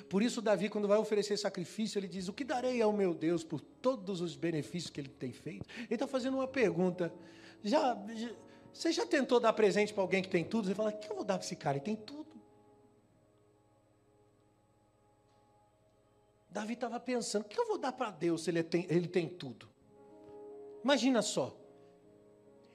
[0.09, 3.43] Por isso, Davi, quando vai oferecer sacrifício, ele diz: O que darei ao meu Deus
[3.43, 5.65] por todos os benefícios que ele tem feito?
[5.77, 7.13] Ele está fazendo uma pergunta.
[7.63, 8.31] Já, já,
[8.73, 10.67] você já tentou dar presente para alguém que tem tudo?
[10.67, 11.77] Você fala: O que eu vou dar para esse cara?
[11.77, 12.33] Ele tem tudo.
[16.49, 19.27] Davi estava pensando: o que eu vou dar para Deus se ele tem, ele tem
[19.27, 19.67] tudo?
[20.83, 21.57] Imagina só.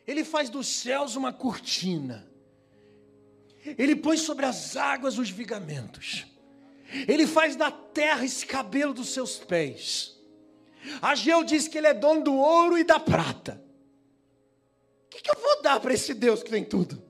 [0.07, 2.28] Ele faz dos céus uma cortina.
[3.76, 6.26] Ele põe sobre as águas os vigamentos.
[7.07, 10.16] Ele faz da terra esse cabelo dos seus pés.
[11.03, 13.62] Ageu diz que ele é dono do ouro e da prata.
[15.07, 17.03] O que, que eu vou dar para esse Deus que tem tudo?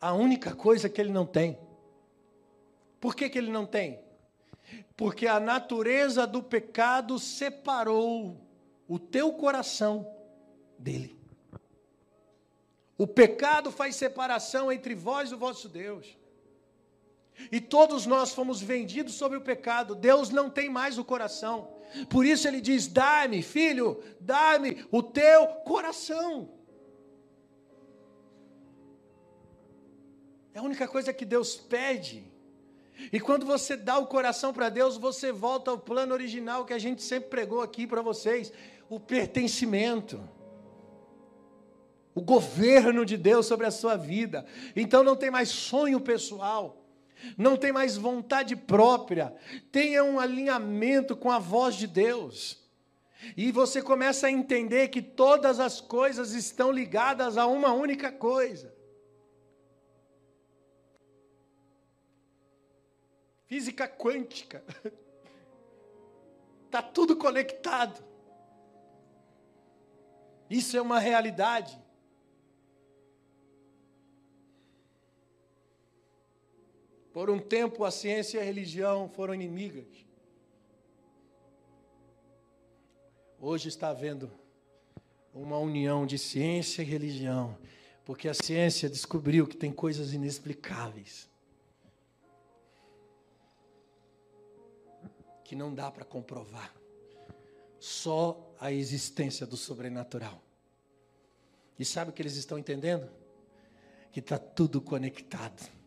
[0.00, 1.58] A única coisa que ele não tem.
[3.00, 4.00] Por que, que ele não tem?
[4.98, 8.36] porque a natureza do pecado separou
[8.88, 10.12] o teu coração
[10.76, 11.16] dele.
[12.96, 16.18] O pecado faz separação entre vós e o vosso Deus.
[17.50, 19.94] E todos nós fomos vendidos sobre o pecado.
[19.94, 21.68] Deus não tem mais o coração.
[22.08, 26.50] Por isso ele diz: Dá-me, filho, dá-me o teu coração.
[30.52, 32.24] É a única coisa que Deus pede.
[33.12, 36.78] E quando você dá o coração para Deus, você volta ao plano original que a
[36.78, 38.52] gente sempre pregou aqui para vocês:
[38.88, 40.20] o pertencimento.
[42.14, 44.44] O governo de Deus sobre a sua vida.
[44.74, 46.77] Então não tem mais sonho pessoal,
[47.36, 49.34] não tem mais vontade própria.
[49.70, 52.58] Tenha um alinhamento com a voz de Deus.
[53.36, 58.74] E você começa a entender que todas as coisas estão ligadas a uma única coisa.
[63.46, 64.62] Física quântica.
[66.66, 68.04] Está tudo conectado.
[70.48, 71.78] Isso é uma realidade.
[77.12, 79.86] Por um tempo, a ciência e a religião foram inimigas.
[83.40, 84.30] Hoje está havendo
[85.32, 87.56] uma união de ciência e religião,
[88.04, 91.28] porque a ciência descobriu que tem coisas inexplicáveis
[95.48, 96.74] que não dá para comprovar.
[97.80, 100.42] Só a existência do sobrenatural.
[101.78, 103.08] E sabe o que eles estão entendendo?
[104.12, 105.77] Que está tudo conectado.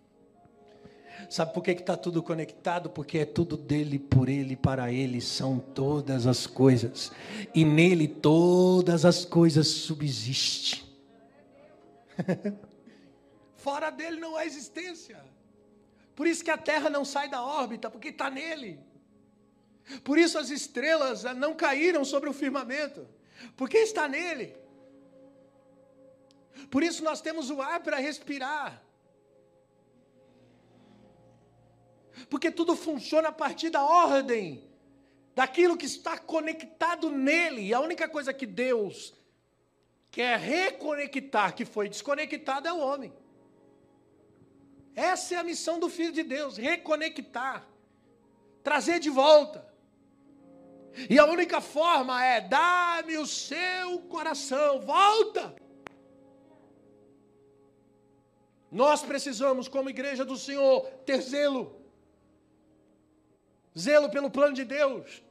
[1.29, 2.89] Sabe por que está tudo conectado?
[2.89, 7.11] Porque é tudo dele, por ele, para ele, são todas as coisas.
[7.53, 10.83] E nele todas as coisas subsistem.
[13.55, 15.23] Fora dele não há existência.
[16.15, 18.79] Por isso que a terra não sai da órbita, porque está nele.
[20.03, 23.07] Por isso as estrelas não caíram sobre o firmamento,
[23.55, 24.55] porque está nele.
[26.69, 28.81] Por isso nós temos o ar para respirar.
[32.29, 34.69] Porque tudo funciona a partir da ordem,
[35.35, 37.67] daquilo que está conectado nele.
[37.67, 39.13] E a única coisa que Deus
[40.09, 43.13] quer reconectar, que foi desconectado, é o homem.
[44.95, 47.67] Essa é a missão do Filho de Deus: reconectar,
[48.63, 49.69] trazer de volta.
[51.09, 55.55] E a única forma é: dá-me o seu coração, volta.
[58.69, 61.80] Nós precisamos, como igreja do Senhor, ter zelo
[63.77, 65.23] zelo pelo plano de Deus,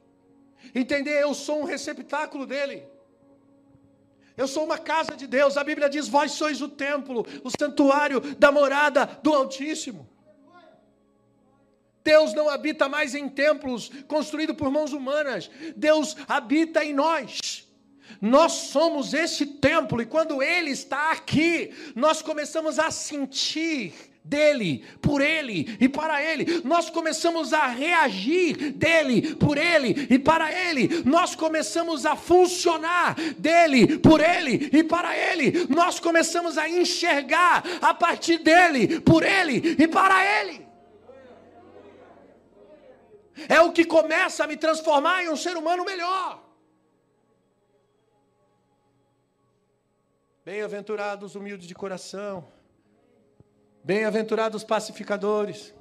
[0.73, 2.83] entender eu sou um receptáculo dele.
[4.37, 5.57] Eu sou uma casa de Deus.
[5.57, 10.09] A Bíblia diz: Vós sois o templo, o santuário da morada do Altíssimo.
[12.03, 15.49] Deus não habita mais em templos construídos por mãos humanas.
[15.75, 17.67] Deus habita em nós.
[18.21, 23.93] Nós somos esse templo, e quando Ele está aqui, nós começamos a sentir
[24.23, 26.61] dele, por ele e para ele.
[26.63, 31.03] Nós começamos a reagir dele, por ele e para ele.
[31.05, 35.67] Nós começamos a funcionar dele, por ele e para ele.
[35.69, 40.67] Nós começamos a enxergar a partir dele, por ele e para ele.
[43.49, 46.50] É o que começa a me transformar em um ser humano melhor.
[50.43, 52.47] Bem-aventurados humildes de coração
[53.83, 55.73] Bem-aventurados pacificadores.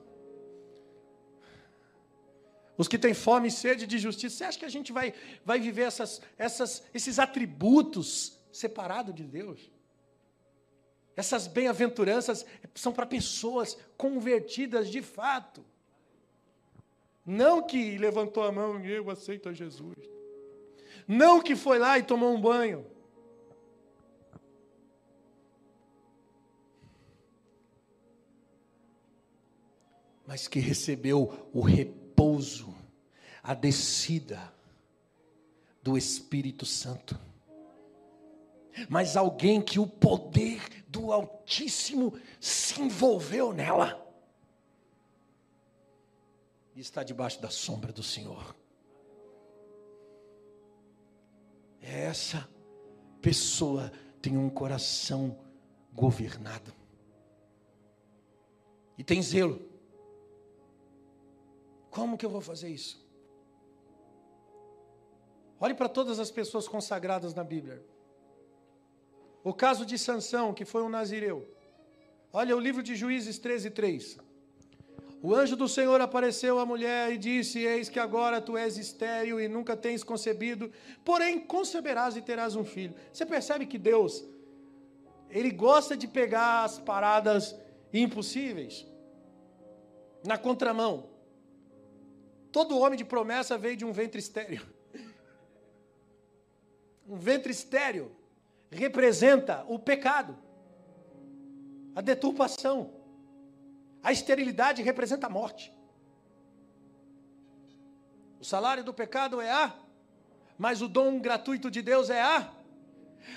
[2.78, 4.36] Os que têm fome e sede de justiça.
[4.36, 5.12] Você acha que a gente vai,
[5.44, 9.70] vai viver essas, essas, esses atributos separados de Deus?
[11.14, 15.62] Essas bem-aventuranças são para pessoas convertidas de fato.
[17.26, 19.98] Não que levantou a mão e eu aceito a Jesus.
[21.06, 22.86] Não que foi lá e tomou um banho.
[30.30, 32.72] Mas que recebeu o repouso,
[33.42, 34.54] a descida
[35.82, 37.18] do Espírito Santo.
[38.88, 44.06] Mas alguém que o poder do Altíssimo se envolveu nela.
[46.76, 48.54] E está debaixo da sombra do Senhor.
[51.82, 52.48] Essa
[53.20, 53.90] pessoa
[54.22, 55.36] tem um coração
[55.92, 56.72] governado.
[58.96, 59.69] E tem zelo.
[61.90, 63.04] Como que eu vou fazer isso?
[65.58, 67.84] Olhe para todas as pessoas consagradas na Bíblia.
[69.42, 71.46] O caso de Sansão, que foi um nazireu.
[72.32, 74.18] Olha o livro de Juízes 13, 3.
[75.22, 79.38] O anjo do Senhor apareceu à mulher e disse: Eis que agora tu és estéril
[79.38, 80.72] e nunca tens concebido,
[81.04, 82.94] porém conceberás e terás um filho.
[83.12, 84.24] Você percebe que Deus,
[85.28, 87.54] Ele gosta de pegar as paradas
[87.92, 88.86] impossíveis
[90.24, 91.09] na contramão.
[92.52, 94.66] Todo homem de promessa veio de um ventre estéreo.
[97.06, 98.12] Um ventre estéreo
[98.70, 100.36] representa o pecado,
[101.94, 102.92] a deturpação.
[104.02, 105.72] A esterilidade representa a morte.
[108.40, 109.74] O salário do pecado é A,
[110.56, 112.52] mas o dom gratuito de Deus é A.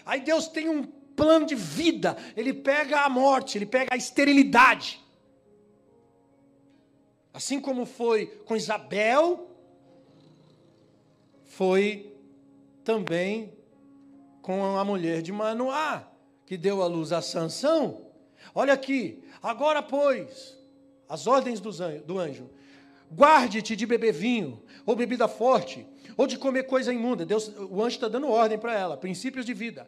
[0.05, 5.02] Aí Deus tem um plano de vida, ele pega a morte, ele pega a esterilidade
[7.33, 9.49] Assim como foi com Isabel,
[11.45, 12.15] foi
[12.83, 13.51] também
[14.41, 16.07] com a mulher de Manoá,
[16.45, 18.07] que deu à luz a Sansão.
[18.53, 20.57] Olha aqui, agora pois,
[21.09, 22.49] as ordens do anjo,
[23.11, 27.25] guarde-te de beber vinho ou bebida forte, ou de comer coisa imunda.
[27.25, 29.87] Deus, o anjo está dando ordem para ela, princípios de vida.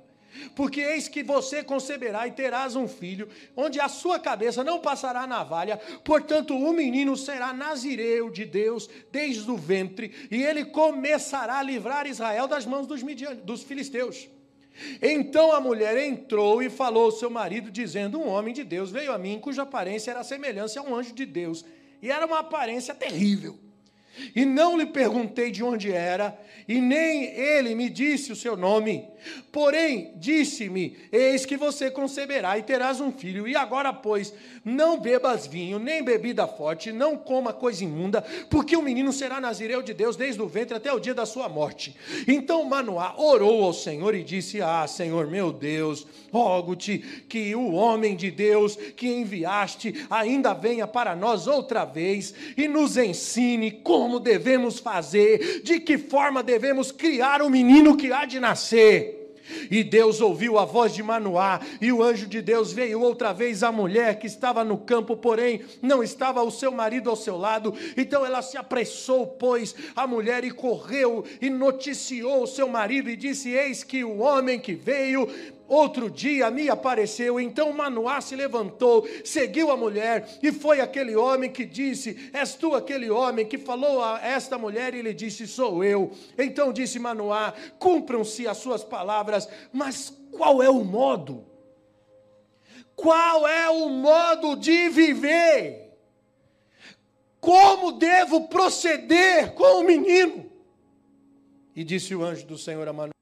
[0.55, 5.25] Porque eis que você conceberá e terás um filho, onde a sua cabeça não passará
[5.25, 11.63] navalha, portanto o menino será nazireu de Deus desde o ventre, e ele começará a
[11.63, 13.01] livrar Israel das mãos dos,
[13.43, 14.29] dos filisteus.
[15.01, 19.13] Então a mulher entrou e falou ao seu marido, dizendo: Um homem de Deus veio
[19.13, 21.63] a mim, cuja aparência era semelhante a um anjo de Deus,
[22.01, 23.57] e era uma aparência terrível.
[24.35, 26.37] E não lhe perguntei de onde era,
[26.67, 29.07] e nem ele me disse o seu nome.
[29.51, 33.47] Porém, disse-me: Eis que você conceberá e terás um filho.
[33.47, 38.81] E agora, pois, não bebas vinho, nem bebida forte, não coma coisa imunda, porque o
[38.81, 41.95] menino será nazireu de Deus desde o ventre até o dia da sua morte.
[42.27, 46.99] Então Manoá orou ao Senhor e disse: Ah, Senhor meu Deus, rogo-te
[47.29, 52.97] que o homem de Deus que enviaste ainda venha para nós outra vez e nos
[52.97, 59.25] ensine como devemos fazer, de que forma devemos criar o menino que há de nascer.
[59.69, 63.63] E Deus ouviu a voz de Manoá, e o anjo de Deus veio outra vez
[63.63, 67.73] à mulher que estava no campo, porém não estava o seu marido ao seu lado.
[67.95, 73.15] Então ela se apressou, pois, a mulher e correu e noticiou o seu marido e
[73.15, 75.27] disse: Eis que o homem que veio
[75.67, 81.51] Outro dia me apareceu, então Manoá se levantou, seguiu a mulher, e foi aquele homem
[81.51, 84.93] que disse: És tu aquele homem que falou a esta mulher?
[84.93, 86.11] E ele disse: Sou eu.
[86.37, 91.45] Então disse Manoá: Cumpram-se as suas palavras, mas qual é o modo?
[92.95, 95.91] Qual é o modo de viver?
[97.41, 100.49] Como devo proceder com o menino?
[101.75, 103.14] E disse o anjo do Senhor a Manoá: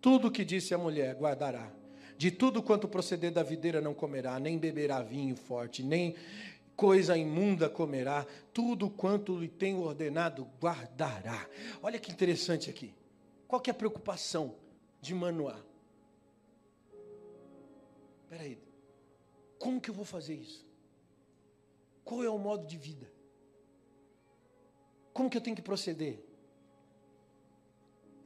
[0.00, 1.70] tudo que disse a mulher guardará.
[2.16, 6.14] De tudo quanto proceder da videira não comerá, nem beberá vinho forte, nem
[6.76, 11.48] coisa imunda comerá, tudo quanto lhe tem ordenado guardará.
[11.82, 12.94] Olha que interessante aqui.
[13.46, 14.54] Qual que é a preocupação
[15.00, 15.58] de Manoá?
[18.24, 18.58] Espera aí.
[19.58, 20.66] Como que eu vou fazer isso?
[22.04, 23.10] Qual é o modo de vida?
[25.12, 26.22] Como que eu tenho que proceder?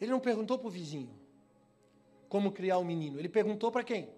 [0.01, 1.24] Ele não perguntou para o vizinho
[2.35, 3.16] como criar o menino.
[3.20, 4.09] Ele perguntou para quem?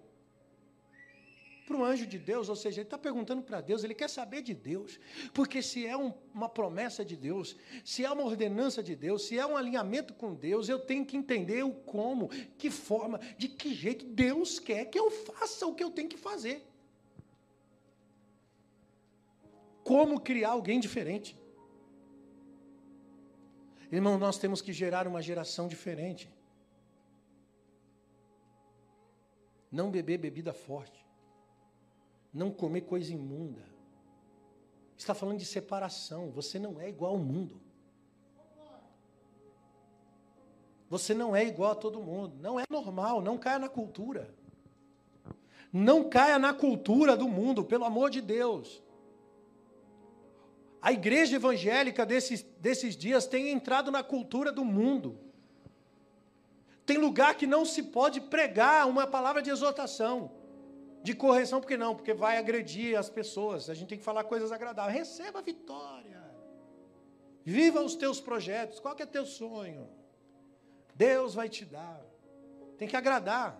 [1.67, 4.41] Para o anjo de Deus, ou seja, ele está perguntando para Deus, ele quer saber
[4.41, 4.99] de Deus,
[5.35, 7.55] porque se é um, uma promessa de Deus,
[7.85, 11.15] se é uma ordenança de Deus, se é um alinhamento com Deus, eu tenho que
[11.15, 15.83] entender o como, que forma, de que jeito Deus quer que eu faça o que
[15.83, 16.65] eu tenho que fazer.
[19.83, 21.37] Como criar alguém diferente.
[23.91, 26.27] Irmão, nós temos que gerar uma geração diferente.
[29.77, 31.05] Não beber bebida forte,
[32.33, 33.63] não comer coisa imunda.
[34.97, 36.31] Está falando de separação.
[36.31, 37.61] Você não é igual ao mundo.
[40.89, 42.35] Você não é igual a todo mundo.
[42.41, 43.21] Não é normal.
[43.21, 44.33] Não caia na cultura.
[45.71, 48.81] Não caia na cultura do mundo, pelo amor de Deus.
[50.81, 55.19] A igreja evangélica desses, desses dias tem entrado na cultura do mundo.
[56.87, 60.31] Tem lugar que não se pode pregar uma palavra de exortação,
[61.03, 61.93] de correção, porque não?
[61.93, 63.69] Porque vai agredir as pessoas.
[63.69, 64.97] A gente tem que falar coisas agradáveis.
[64.97, 66.23] Receba a vitória.
[67.43, 68.79] Viva os teus projetos.
[68.79, 69.89] Qual que é teu sonho?
[70.95, 72.01] Deus vai te dar.
[72.77, 73.59] Tem que agradar.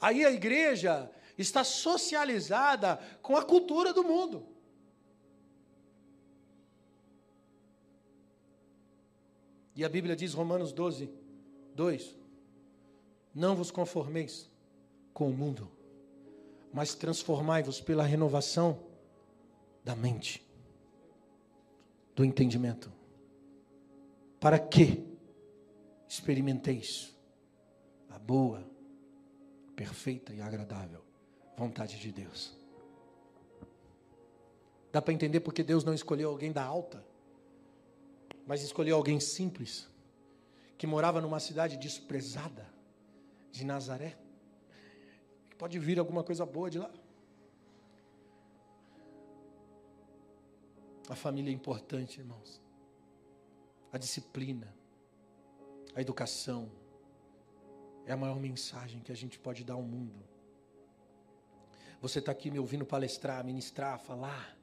[0.00, 4.53] Aí a igreja está socializada com a cultura do mundo.
[9.74, 11.10] E a Bíblia diz, Romanos 12,
[11.74, 12.16] 2:
[13.34, 14.50] Não vos conformeis
[15.12, 15.70] com o mundo,
[16.72, 18.78] mas transformai-vos pela renovação
[19.84, 20.44] da mente,
[22.14, 22.92] do entendimento,
[24.38, 25.04] para que
[26.08, 27.14] experimenteis
[28.08, 28.64] a boa,
[29.74, 31.02] perfeita e agradável
[31.56, 32.56] vontade de Deus.
[34.92, 37.04] Dá para entender porque Deus não escolheu alguém da alta?
[38.46, 39.88] Mas escolheu alguém simples,
[40.76, 42.66] que morava numa cidade desprezada,
[43.50, 44.18] de Nazaré.
[45.48, 46.92] Que pode vir alguma coisa boa de lá.
[51.08, 52.60] A família é importante, irmãos.
[53.92, 54.74] A disciplina,
[55.94, 56.70] a educação,
[58.06, 60.22] é a maior mensagem que a gente pode dar ao mundo.
[62.00, 64.58] Você está aqui me ouvindo palestrar, ministrar, falar.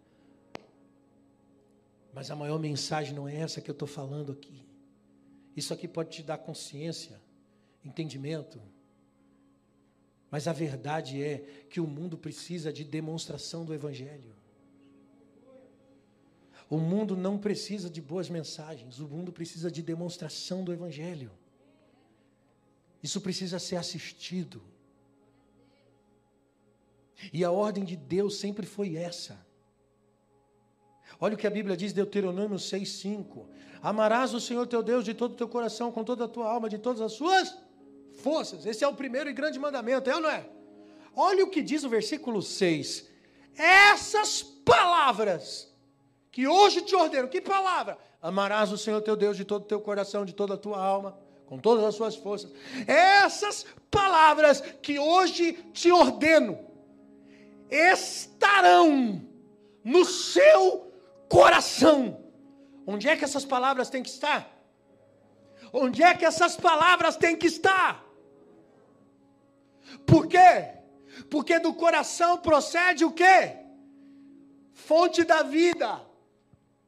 [2.14, 4.66] Mas a maior mensagem não é essa que eu estou falando aqui.
[5.56, 7.22] Isso aqui pode te dar consciência,
[7.84, 8.62] entendimento.
[10.30, 14.34] Mas a verdade é que o mundo precisa de demonstração do Evangelho.
[16.70, 21.32] O mundo não precisa de boas mensagens, o mundo precisa de demonstração do Evangelho.
[23.04, 24.62] Isso precisa ser assistido.
[27.34, 29.46] E a ordem de Deus sempre foi essa.
[31.20, 33.46] Olha o que a Bíblia diz, Deuteronômio 6,5:
[33.82, 36.70] Amarás o Senhor teu Deus de todo o teu coração, com toda a tua alma,
[36.70, 37.56] de todas as suas
[38.22, 38.66] forças.
[38.66, 40.46] Esse é o primeiro e grande mandamento, é ou não é?
[41.16, 43.10] Olha o que diz o versículo 6.
[43.56, 45.72] Essas palavras
[46.32, 47.98] que hoje te ordeno, que palavra?
[48.22, 51.18] Amarás o Senhor teu Deus de todo o teu coração, de toda a tua alma,
[51.46, 52.52] com todas as suas forças.
[52.88, 56.58] Essas palavras que hoje te ordeno
[57.70, 59.22] estarão
[59.84, 60.91] no seu
[61.32, 61.98] coração.
[62.86, 64.42] Onde é que essas palavras têm que estar?
[65.72, 68.04] Onde é que essas palavras têm que estar?
[70.06, 70.54] Por quê?
[71.30, 73.40] Porque do coração procede o quê?
[74.74, 75.90] Fonte da vida,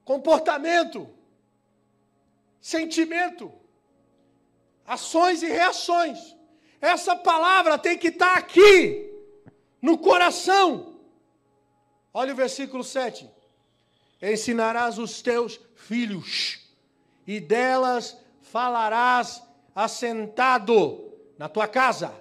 [0.03, 0.99] comportamento,
[2.59, 3.45] sentimento,
[4.85, 6.19] ações e reações.
[6.81, 9.09] Essa palavra tem que estar aqui,
[9.81, 10.99] no coração.
[12.13, 13.29] Olha o versículo 7.
[14.24, 16.61] Ensinarás os teus filhos,
[17.28, 19.43] e delas falarás
[19.76, 22.13] assentado na tua casa,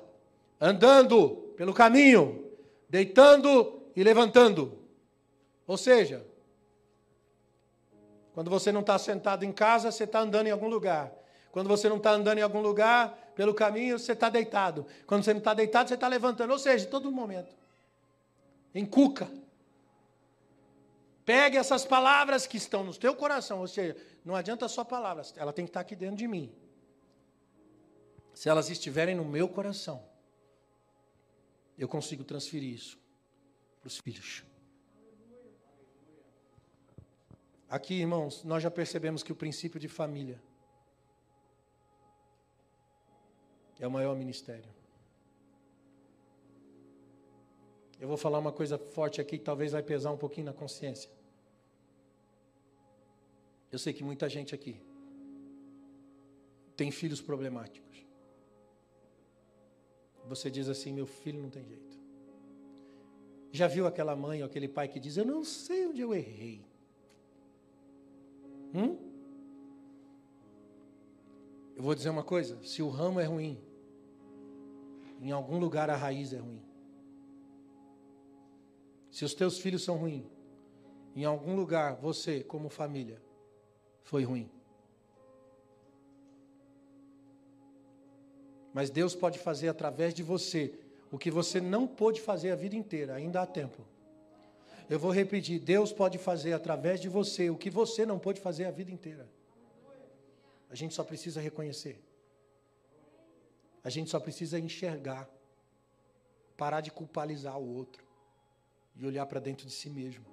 [0.61, 2.51] andando pelo caminho,
[2.89, 4.81] deitando e levantando.
[5.65, 6.27] Ou seja,
[8.35, 11.13] quando você não está sentado em casa, você está andando em algum lugar.
[11.53, 14.87] Quando você não está andando em algum lugar, pelo caminho, você está deitado.
[15.07, 16.51] Quando você não está deitado, você está levantando.
[16.51, 17.55] Ou seja, todo momento.
[18.75, 19.31] Em cuca.
[21.25, 25.53] Pegue essas palavras que estão no teu coração, ou seja, não adianta só palavras, ela
[25.53, 26.53] tem que estar aqui dentro de mim.
[28.35, 30.05] Se elas estiverem no meu coração,
[31.79, 32.99] eu consigo transferir isso
[33.81, 34.45] para os filhos.
[37.69, 40.43] Aqui, irmãos, nós já percebemos que o princípio de família
[43.81, 44.82] é o maior ministério.
[48.03, 51.09] Eu vou falar uma coisa forte aqui que talvez vai pesar um pouquinho na consciência.
[53.71, 54.83] Eu sei que muita gente aqui
[56.77, 58.05] tem filhos problemáticos.
[60.27, 61.97] Você diz assim: meu filho não tem jeito.
[63.53, 66.67] Já viu aquela mãe ou aquele pai que diz: Eu não sei onde eu errei.
[68.75, 68.99] Hum?
[71.77, 73.63] Eu vou dizer uma coisa: se o ramo é ruim,
[75.21, 76.72] em algum lugar a raiz é ruim.
[79.13, 80.25] Se os teus filhos são ruins,
[81.15, 83.23] em algum lugar você, como família,
[84.03, 84.51] foi ruim.
[88.73, 90.73] Mas Deus pode fazer através de você
[91.11, 93.87] o que você não pôde fazer a vida inteira, ainda há tempo.
[94.89, 98.65] Eu vou repetir: Deus pode fazer através de você o que você não pôde fazer
[98.65, 99.29] a vida inteira.
[100.71, 102.03] A gente só precisa reconhecer.
[103.85, 105.29] A gente só precisa enxergar.
[106.57, 108.12] Parar de culpabilizar o outro.
[108.97, 110.25] E olhar para dentro de si mesmo.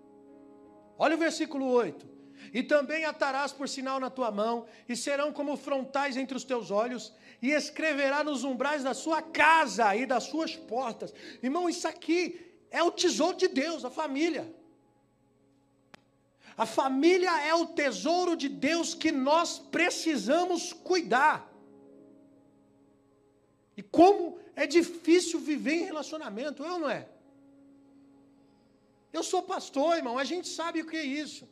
[0.97, 2.20] Olha o versículo 8.
[2.53, 6.72] E também atarás por sinal na tua mão, e serão como frontais entre os teus
[6.72, 11.14] olhos, e escreverá nos umbrais da sua casa e das suas portas.
[11.41, 12.39] Irmão, isso aqui
[12.72, 14.53] é o tesouro de Deus, a família.
[16.57, 21.49] A família é o tesouro de Deus que nós precisamos cuidar.
[23.78, 27.07] E como é difícil viver em relacionamento, é ou não é?
[29.12, 31.47] Eu sou pastor, irmão, a gente sabe o que é isso.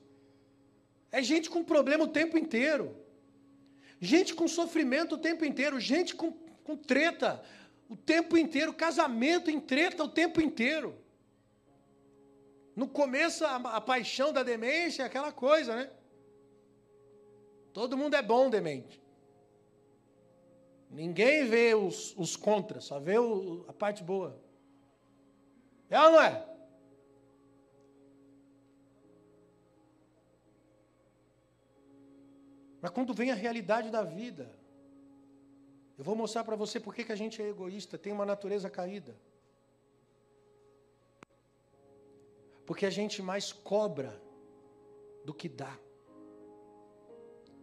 [1.12, 2.96] É gente com problema o tempo inteiro.
[4.00, 5.80] Gente com sofrimento o tempo inteiro.
[5.80, 6.32] Gente com,
[6.64, 7.44] com treta
[7.90, 8.74] o tempo inteiro.
[8.74, 10.96] Casamento em treta o tempo inteiro.
[12.76, 15.90] No começo, a, a paixão da demência é aquela coisa, né?
[17.74, 19.02] Todo mundo é bom demente.
[20.90, 24.40] Ninguém vê os, os contras, só vê o, a parte boa.
[25.90, 26.57] É ou não é?
[32.82, 34.50] Mas quando vem a realidade da vida,
[35.98, 39.16] eu vou mostrar para você por que a gente é egoísta, tem uma natureza caída.
[42.66, 44.22] Porque a gente mais cobra
[45.26, 45.76] do que dá.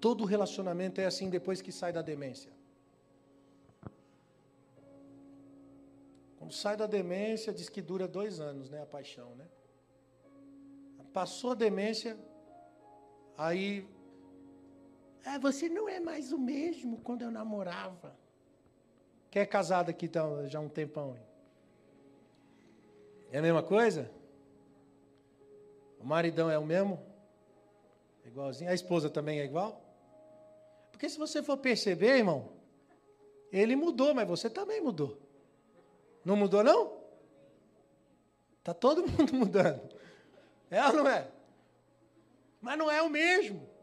[0.01, 2.53] Todo relacionamento é assim depois que sai da demência.
[6.37, 8.83] Quando sai da demência, diz que dura dois anos, né?
[8.83, 9.47] A paixão, né?
[11.13, 12.19] Passou a demência,
[13.39, 13.89] aí
[15.25, 18.15] Ah, você não é mais o mesmo quando eu namorava.
[19.31, 21.17] Quem é casado aqui tá, já há um tempão?
[23.33, 24.11] É a mesma coisa?
[25.99, 27.03] O maridão é o mesmo?
[28.25, 28.71] Igualzinho.
[28.71, 29.83] A esposa também é igual?
[30.93, 32.53] Porque se você for perceber, irmão,
[33.51, 35.19] ele mudou, mas você também mudou.
[36.25, 36.99] Não mudou, não?
[38.59, 39.83] Está todo mundo mudando.
[40.71, 41.29] É ou não é?
[42.61, 43.74] Mas não é o mesmo.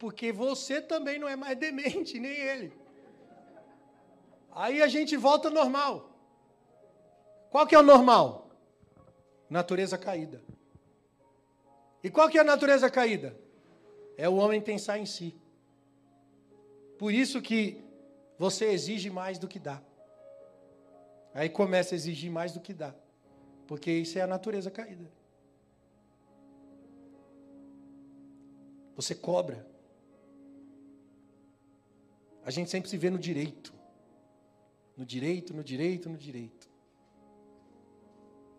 [0.00, 2.72] Porque você também não é mais demente, nem ele.
[4.50, 6.10] Aí a gente volta ao normal.
[7.50, 8.50] Qual que é o normal?
[9.50, 10.42] Natureza caída.
[12.02, 13.38] E qual que é a natureza caída?
[14.16, 15.38] É o homem pensar em si.
[16.98, 17.84] Por isso que
[18.38, 19.82] você exige mais do que dá.
[21.34, 22.94] Aí começa a exigir mais do que dá.
[23.66, 25.06] Porque isso é a natureza caída.
[28.96, 29.69] Você cobra.
[32.44, 33.72] A gente sempre se vê no direito.
[34.96, 36.68] No direito, no direito, no direito.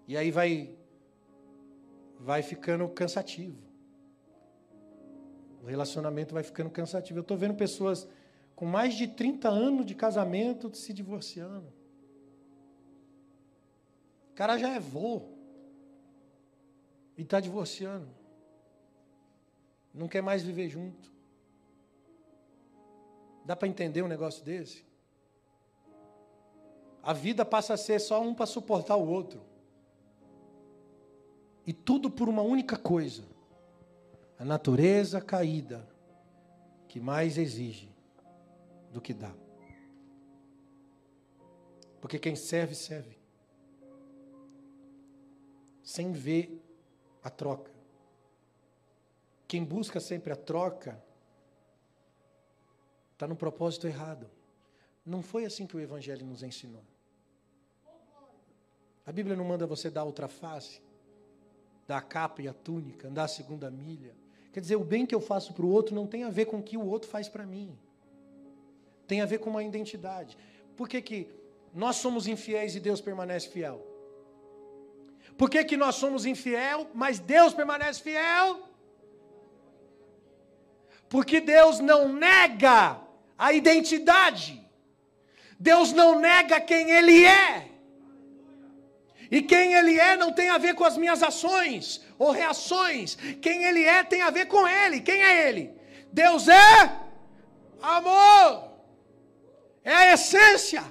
[0.08, 0.76] E aí vai
[2.20, 3.58] vai ficando cansativo.
[5.64, 7.20] O relacionamento vai ficando cansativo.
[7.20, 8.08] Eu estou vendo pessoas
[8.56, 11.68] com mais de 30 anos de casamento se divorciando.
[14.32, 15.24] O cara já é vô
[17.18, 18.08] e está divorciando.
[19.94, 21.11] Não quer mais viver junto.
[23.46, 24.86] Dá para entender um negócio desse?
[27.04, 29.42] A vida passa a ser só um para suportar o outro.
[31.66, 33.24] E tudo por uma única coisa:
[34.38, 35.88] a natureza caída,
[36.88, 37.90] que mais exige
[38.92, 39.34] do que dá.
[42.00, 43.18] Porque quem serve, serve.
[45.84, 46.62] Sem ver
[47.24, 47.72] a troca.
[49.48, 51.04] Quem busca sempre a troca,
[53.22, 54.28] está no propósito errado.
[55.06, 56.84] Não foi assim que o Evangelho nos ensinou.
[59.06, 60.82] A Bíblia não manda você dar outra face,
[61.88, 64.16] dar a capa e a túnica, andar a segunda milha.
[64.52, 66.58] Quer dizer, o bem que eu faço para o outro não tem a ver com
[66.58, 67.78] o que o outro faz para mim.
[69.06, 70.36] Tem a ver com uma identidade.
[70.76, 71.30] Por que, que
[71.76, 73.86] nós somos infiéis e Deus permanece fiel?
[75.38, 78.68] Por que, que nós somos infiel, mas Deus permanece fiel?
[81.08, 83.11] Porque Deus não nega
[83.46, 84.50] a identidade.
[85.60, 87.70] Deus não nega quem Ele é.
[89.32, 93.16] E quem Ele é não tem a ver com as minhas ações ou reações.
[93.42, 95.02] Quem Ele é tem a ver com Ele.
[95.02, 95.74] Quem é Ele?
[96.14, 96.96] Deus é
[97.82, 98.48] amor.
[99.84, 100.84] É a essência.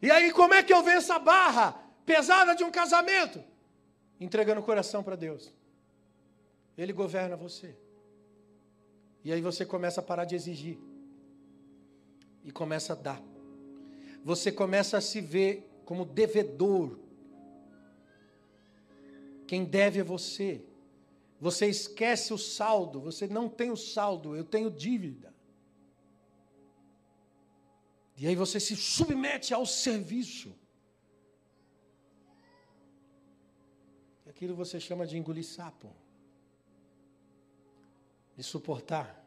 [0.00, 1.74] E aí, como é que eu venço a barra
[2.04, 3.42] pesada de um casamento?
[4.20, 5.55] Entregando o coração para Deus.
[6.76, 7.76] Ele governa você.
[9.24, 10.78] E aí você começa a parar de exigir
[12.44, 13.22] e começa a dar.
[14.22, 16.98] Você começa a se ver como devedor.
[19.46, 20.64] Quem deve é você.
[21.40, 25.34] Você esquece o saldo, você não tem o saldo, eu tenho dívida.
[28.16, 30.54] E aí você se submete ao serviço.
[34.26, 36.05] Aquilo você chama de engolir sapo.
[38.36, 39.24] De suportar.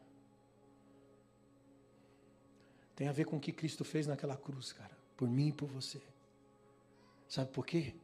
[2.94, 4.96] Tem a ver com o que Cristo fez naquela cruz, cara.
[5.16, 6.00] Por mim e por você.
[7.28, 7.94] Sabe por quê?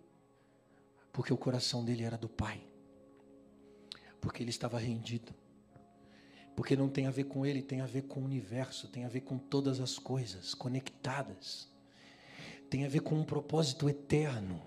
[1.13, 2.63] Porque o coração dele era do Pai.
[4.21, 5.35] Porque ele estava rendido.
[6.55, 9.09] Porque não tem a ver com ele, tem a ver com o universo, tem a
[9.09, 11.69] ver com todas as coisas conectadas.
[12.71, 14.63] Tem a ver com um propósito eterno.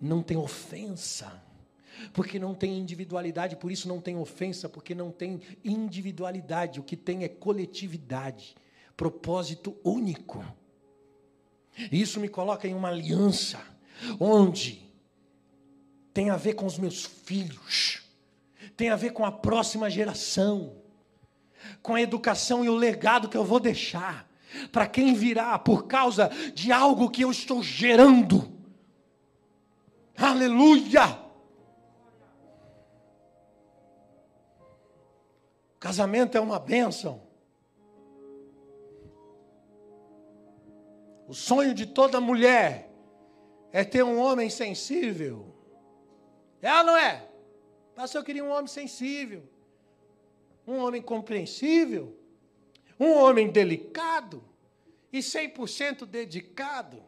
[0.00, 1.42] Não tem ofensa
[2.12, 6.96] porque não tem individualidade, por isso não tem ofensa, porque não tem individualidade, o que
[6.96, 8.54] tem é coletividade
[8.96, 10.44] propósito único.
[11.92, 13.60] Isso me coloca em uma aliança,
[14.18, 14.90] onde
[16.14, 18.02] tem a ver com os meus filhos,
[18.76, 20.74] tem a ver com a próxima geração,
[21.82, 24.26] com a educação e o legado que eu vou deixar
[24.72, 28.50] para quem virá por causa de algo que eu estou gerando.
[30.16, 31.25] Aleluia!
[35.78, 37.22] Casamento é uma bênção.
[41.28, 42.90] O sonho de toda mulher
[43.72, 45.54] é ter um homem sensível.
[46.62, 47.28] É ou não é?
[47.96, 49.42] Mas eu queria um homem sensível,
[50.66, 52.16] um homem compreensível,
[52.98, 54.42] um homem delicado
[55.12, 57.02] e 100% dedicado.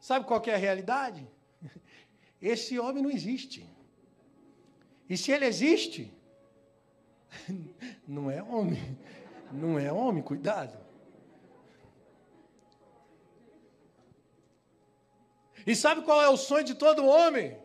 [0.00, 1.26] Sabe qual é a realidade?
[2.40, 3.66] esse homem não existe.
[5.08, 6.12] E se ele existe,
[8.06, 8.98] não é homem.
[9.52, 10.76] Não é homem, cuidado.
[15.66, 17.56] E sabe qual é o sonho de todo homem?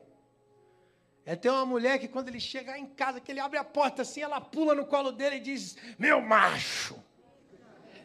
[1.25, 4.01] É ter uma mulher que quando ele chega em casa, que ele abre a porta
[4.01, 6.95] assim, ela pula no colo dele e diz: Meu macho.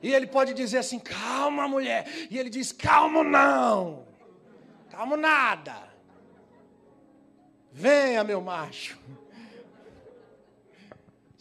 [0.03, 2.07] E ele pode dizer assim: Calma, mulher.
[2.31, 4.07] E ele diz: Calma, não.
[4.91, 5.95] Calma, nada.
[7.73, 9.01] Venha, meu macho.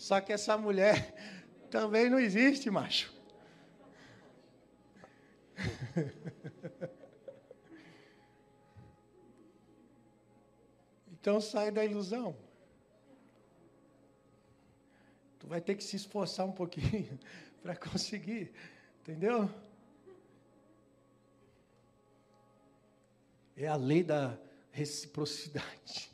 [0.04, 1.16] Só que essa mulher
[1.72, 3.14] também não existe, macho.
[11.10, 12.36] Então sai da ilusão.
[15.40, 17.18] Tu vai ter que se esforçar um pouquinho
[17.64, 18.52] para conseguir,
[19.00, 19.50] entendeu?
[23.56, 24.38] É a lei da
[24.70, 26.13] reciprocidade.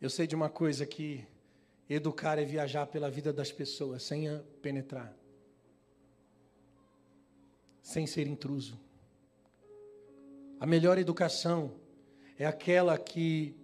[0.00, 1.26] Eu sei de uma coisa que
[1.86, 4.26] educar é viajar pela vida das pessoas sem
[4.62, 5.14] penetrar,
[7.82, 8.80] sem ser intruso.
[10.58, 11.74] A melhor educação
[12.38, 13.54] é aquela que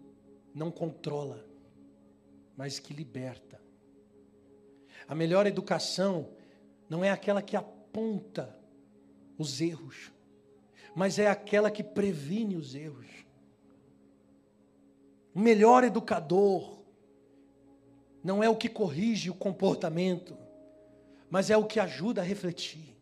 [0.55, 1.43] não controla,
[2.55, 3.59] mas que liberta.
[5.09, 6.29] A melhor educação
[6.87, 8.55] não é aquela que aponta
[9.39, 10.13] os erros,
[10.95, 13.26] mas é aquela que previne os erros.
[15.37, 16.79] O melhor educador
[18.25, 20.37] não é o que corrige o comportamento,
[21.31, 22.97] mas é o que ajuda a refletir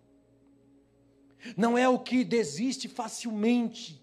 [1.57, 4.03] não é o que desiste facilmente,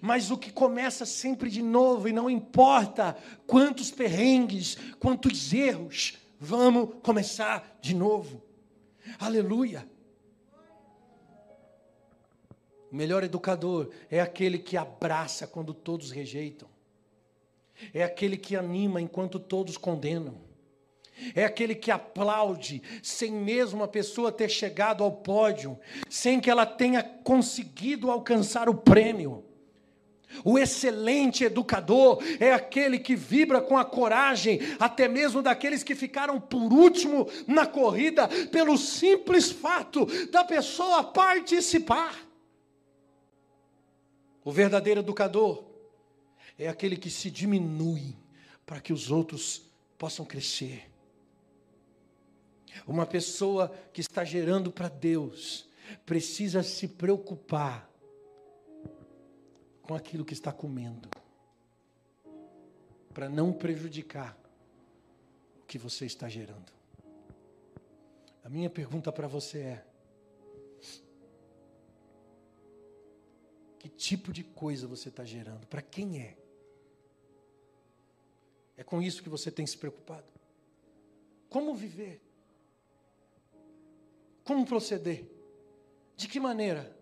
[0.00, 6.96] mas o que começa sempre de novo, e não importa quantos perrengues, quantos erros, vamos
[7.02, 8.42] começar de novo.
[9.18, 9.88] Aleluia.
[12.92, 16.68] O melhor educador é aquele que abraça quando todos rejeitam,
[17.92, 20.50] é aquele que anima enquanto todos condenam
[21.34, 25.78] é aquele que aplaude sem mesmo a pessoa ter chegado ao pódio,
[26.08, 29.44] sem que ela tenha conseguido alcançar o prêmio.
[30.44, 36.40] O excelente educador é aquele que vibra com a coragem, até mesmo daqueles que ficaram
[36.40, 42.14] por último na corrida, pelo simples fato da pessoa participar.
[44.44, 45.69] O verdadeiro educador
[46.60, 48.16] é aquele que se diminui
[48.66, 49.62] para que os outros
[49.96, 50.90] possam crescer.
[52.86, 55.68] Uma pessoa que está gerando para Deus
[56.04, 57.90] precisa se preocupar
[59.82, 61.08] com aquilo que está comendo,
[63.12, 64.38] para não prejudicar
[65.60, 66.72] o que você está gerando.
[68.44, 69.84] A minha pergunta para você é:
[73.78, 75.66] que tipo de coisa você está gerando?
[75.66, 76.39] Para quem é?
[78.80, 80.24] É com isso que você tem se preocupado?
[81.50, 82.18] Como viver?
[84.42, 85.30] Como proceder?
[86.16, 86.96] De que maneira?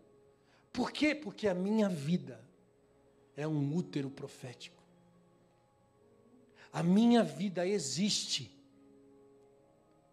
[0.72, 1.14] Por quê?
[1.14, 2.45] Porque a minha vida
[3.37, 4.83] é um útero profético.
[6.72, 8.53] A minha vida existe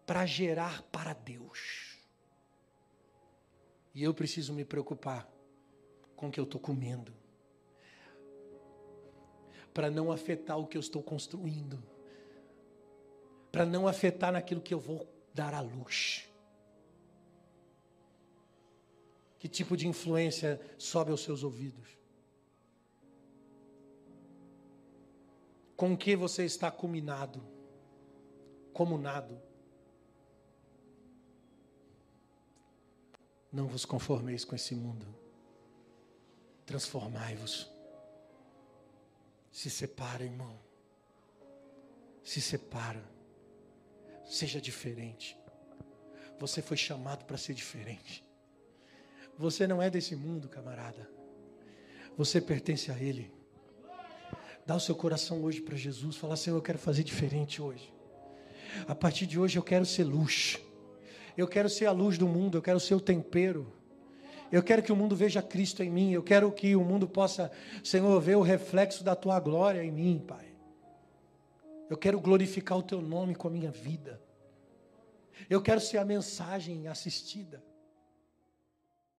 [0.06, 1.98] para gerar para Deus.
[3.92, 5.28] E eu preciso me preocupar
[6.14, 7.12] com o que eu estou comendo,
[9.76, 11.78] para não afetar o que eu estou construindo,
[13.52, 16.26] para não afetar naquilo que eu vou dar à luz.
[19.38, 21.90] Que tipo de influência sobe aos seus ouvidos?
[25.76, 27.46] Com que você está combinado?
[28.72, 29.38] Comunado?
[33.52, 35.06] Não vos conformeis com esse mundo.
[36.64, 37.75] Transformai-vos.
[39.56, 40.54] Se separa, irmão.
[42.22, 43.02] Se separa.
[44.22, 45.34] Seja diferente.
[46.38, 48.22] Você foi chamado para ser diferente.
[49.38, 51.10] Você não é desse mundo, camarada.
[52.18, 53.32] Você pertence a Ele.
[54.66, 56.16] Dá o seu coração hoje para Jesus.
[56.16, 57.90] Fala, Senhor, eu quero fazer diferente hoje.
[58.86, 60.60] A partir de hoje eu quero ser luz.
[61.34, 62.58] Eu quero ser a luz do mundo.
[62.58, 63.72] Eu quero ser o tempero.
[64.50, 66.12] Eu quero que o mundo veja Cristo em mim.
[66.12, 67.50] Eu quero que o mundo possa,
[67.82, 70.46] Senhor, ver o reflexo da tua glória em mim, Pai.
[71.88, 74.20] Eu quero glorificar o teu nome com a minha vida.
[75.48, 77.62] Eu quero ser a mensagem assistida.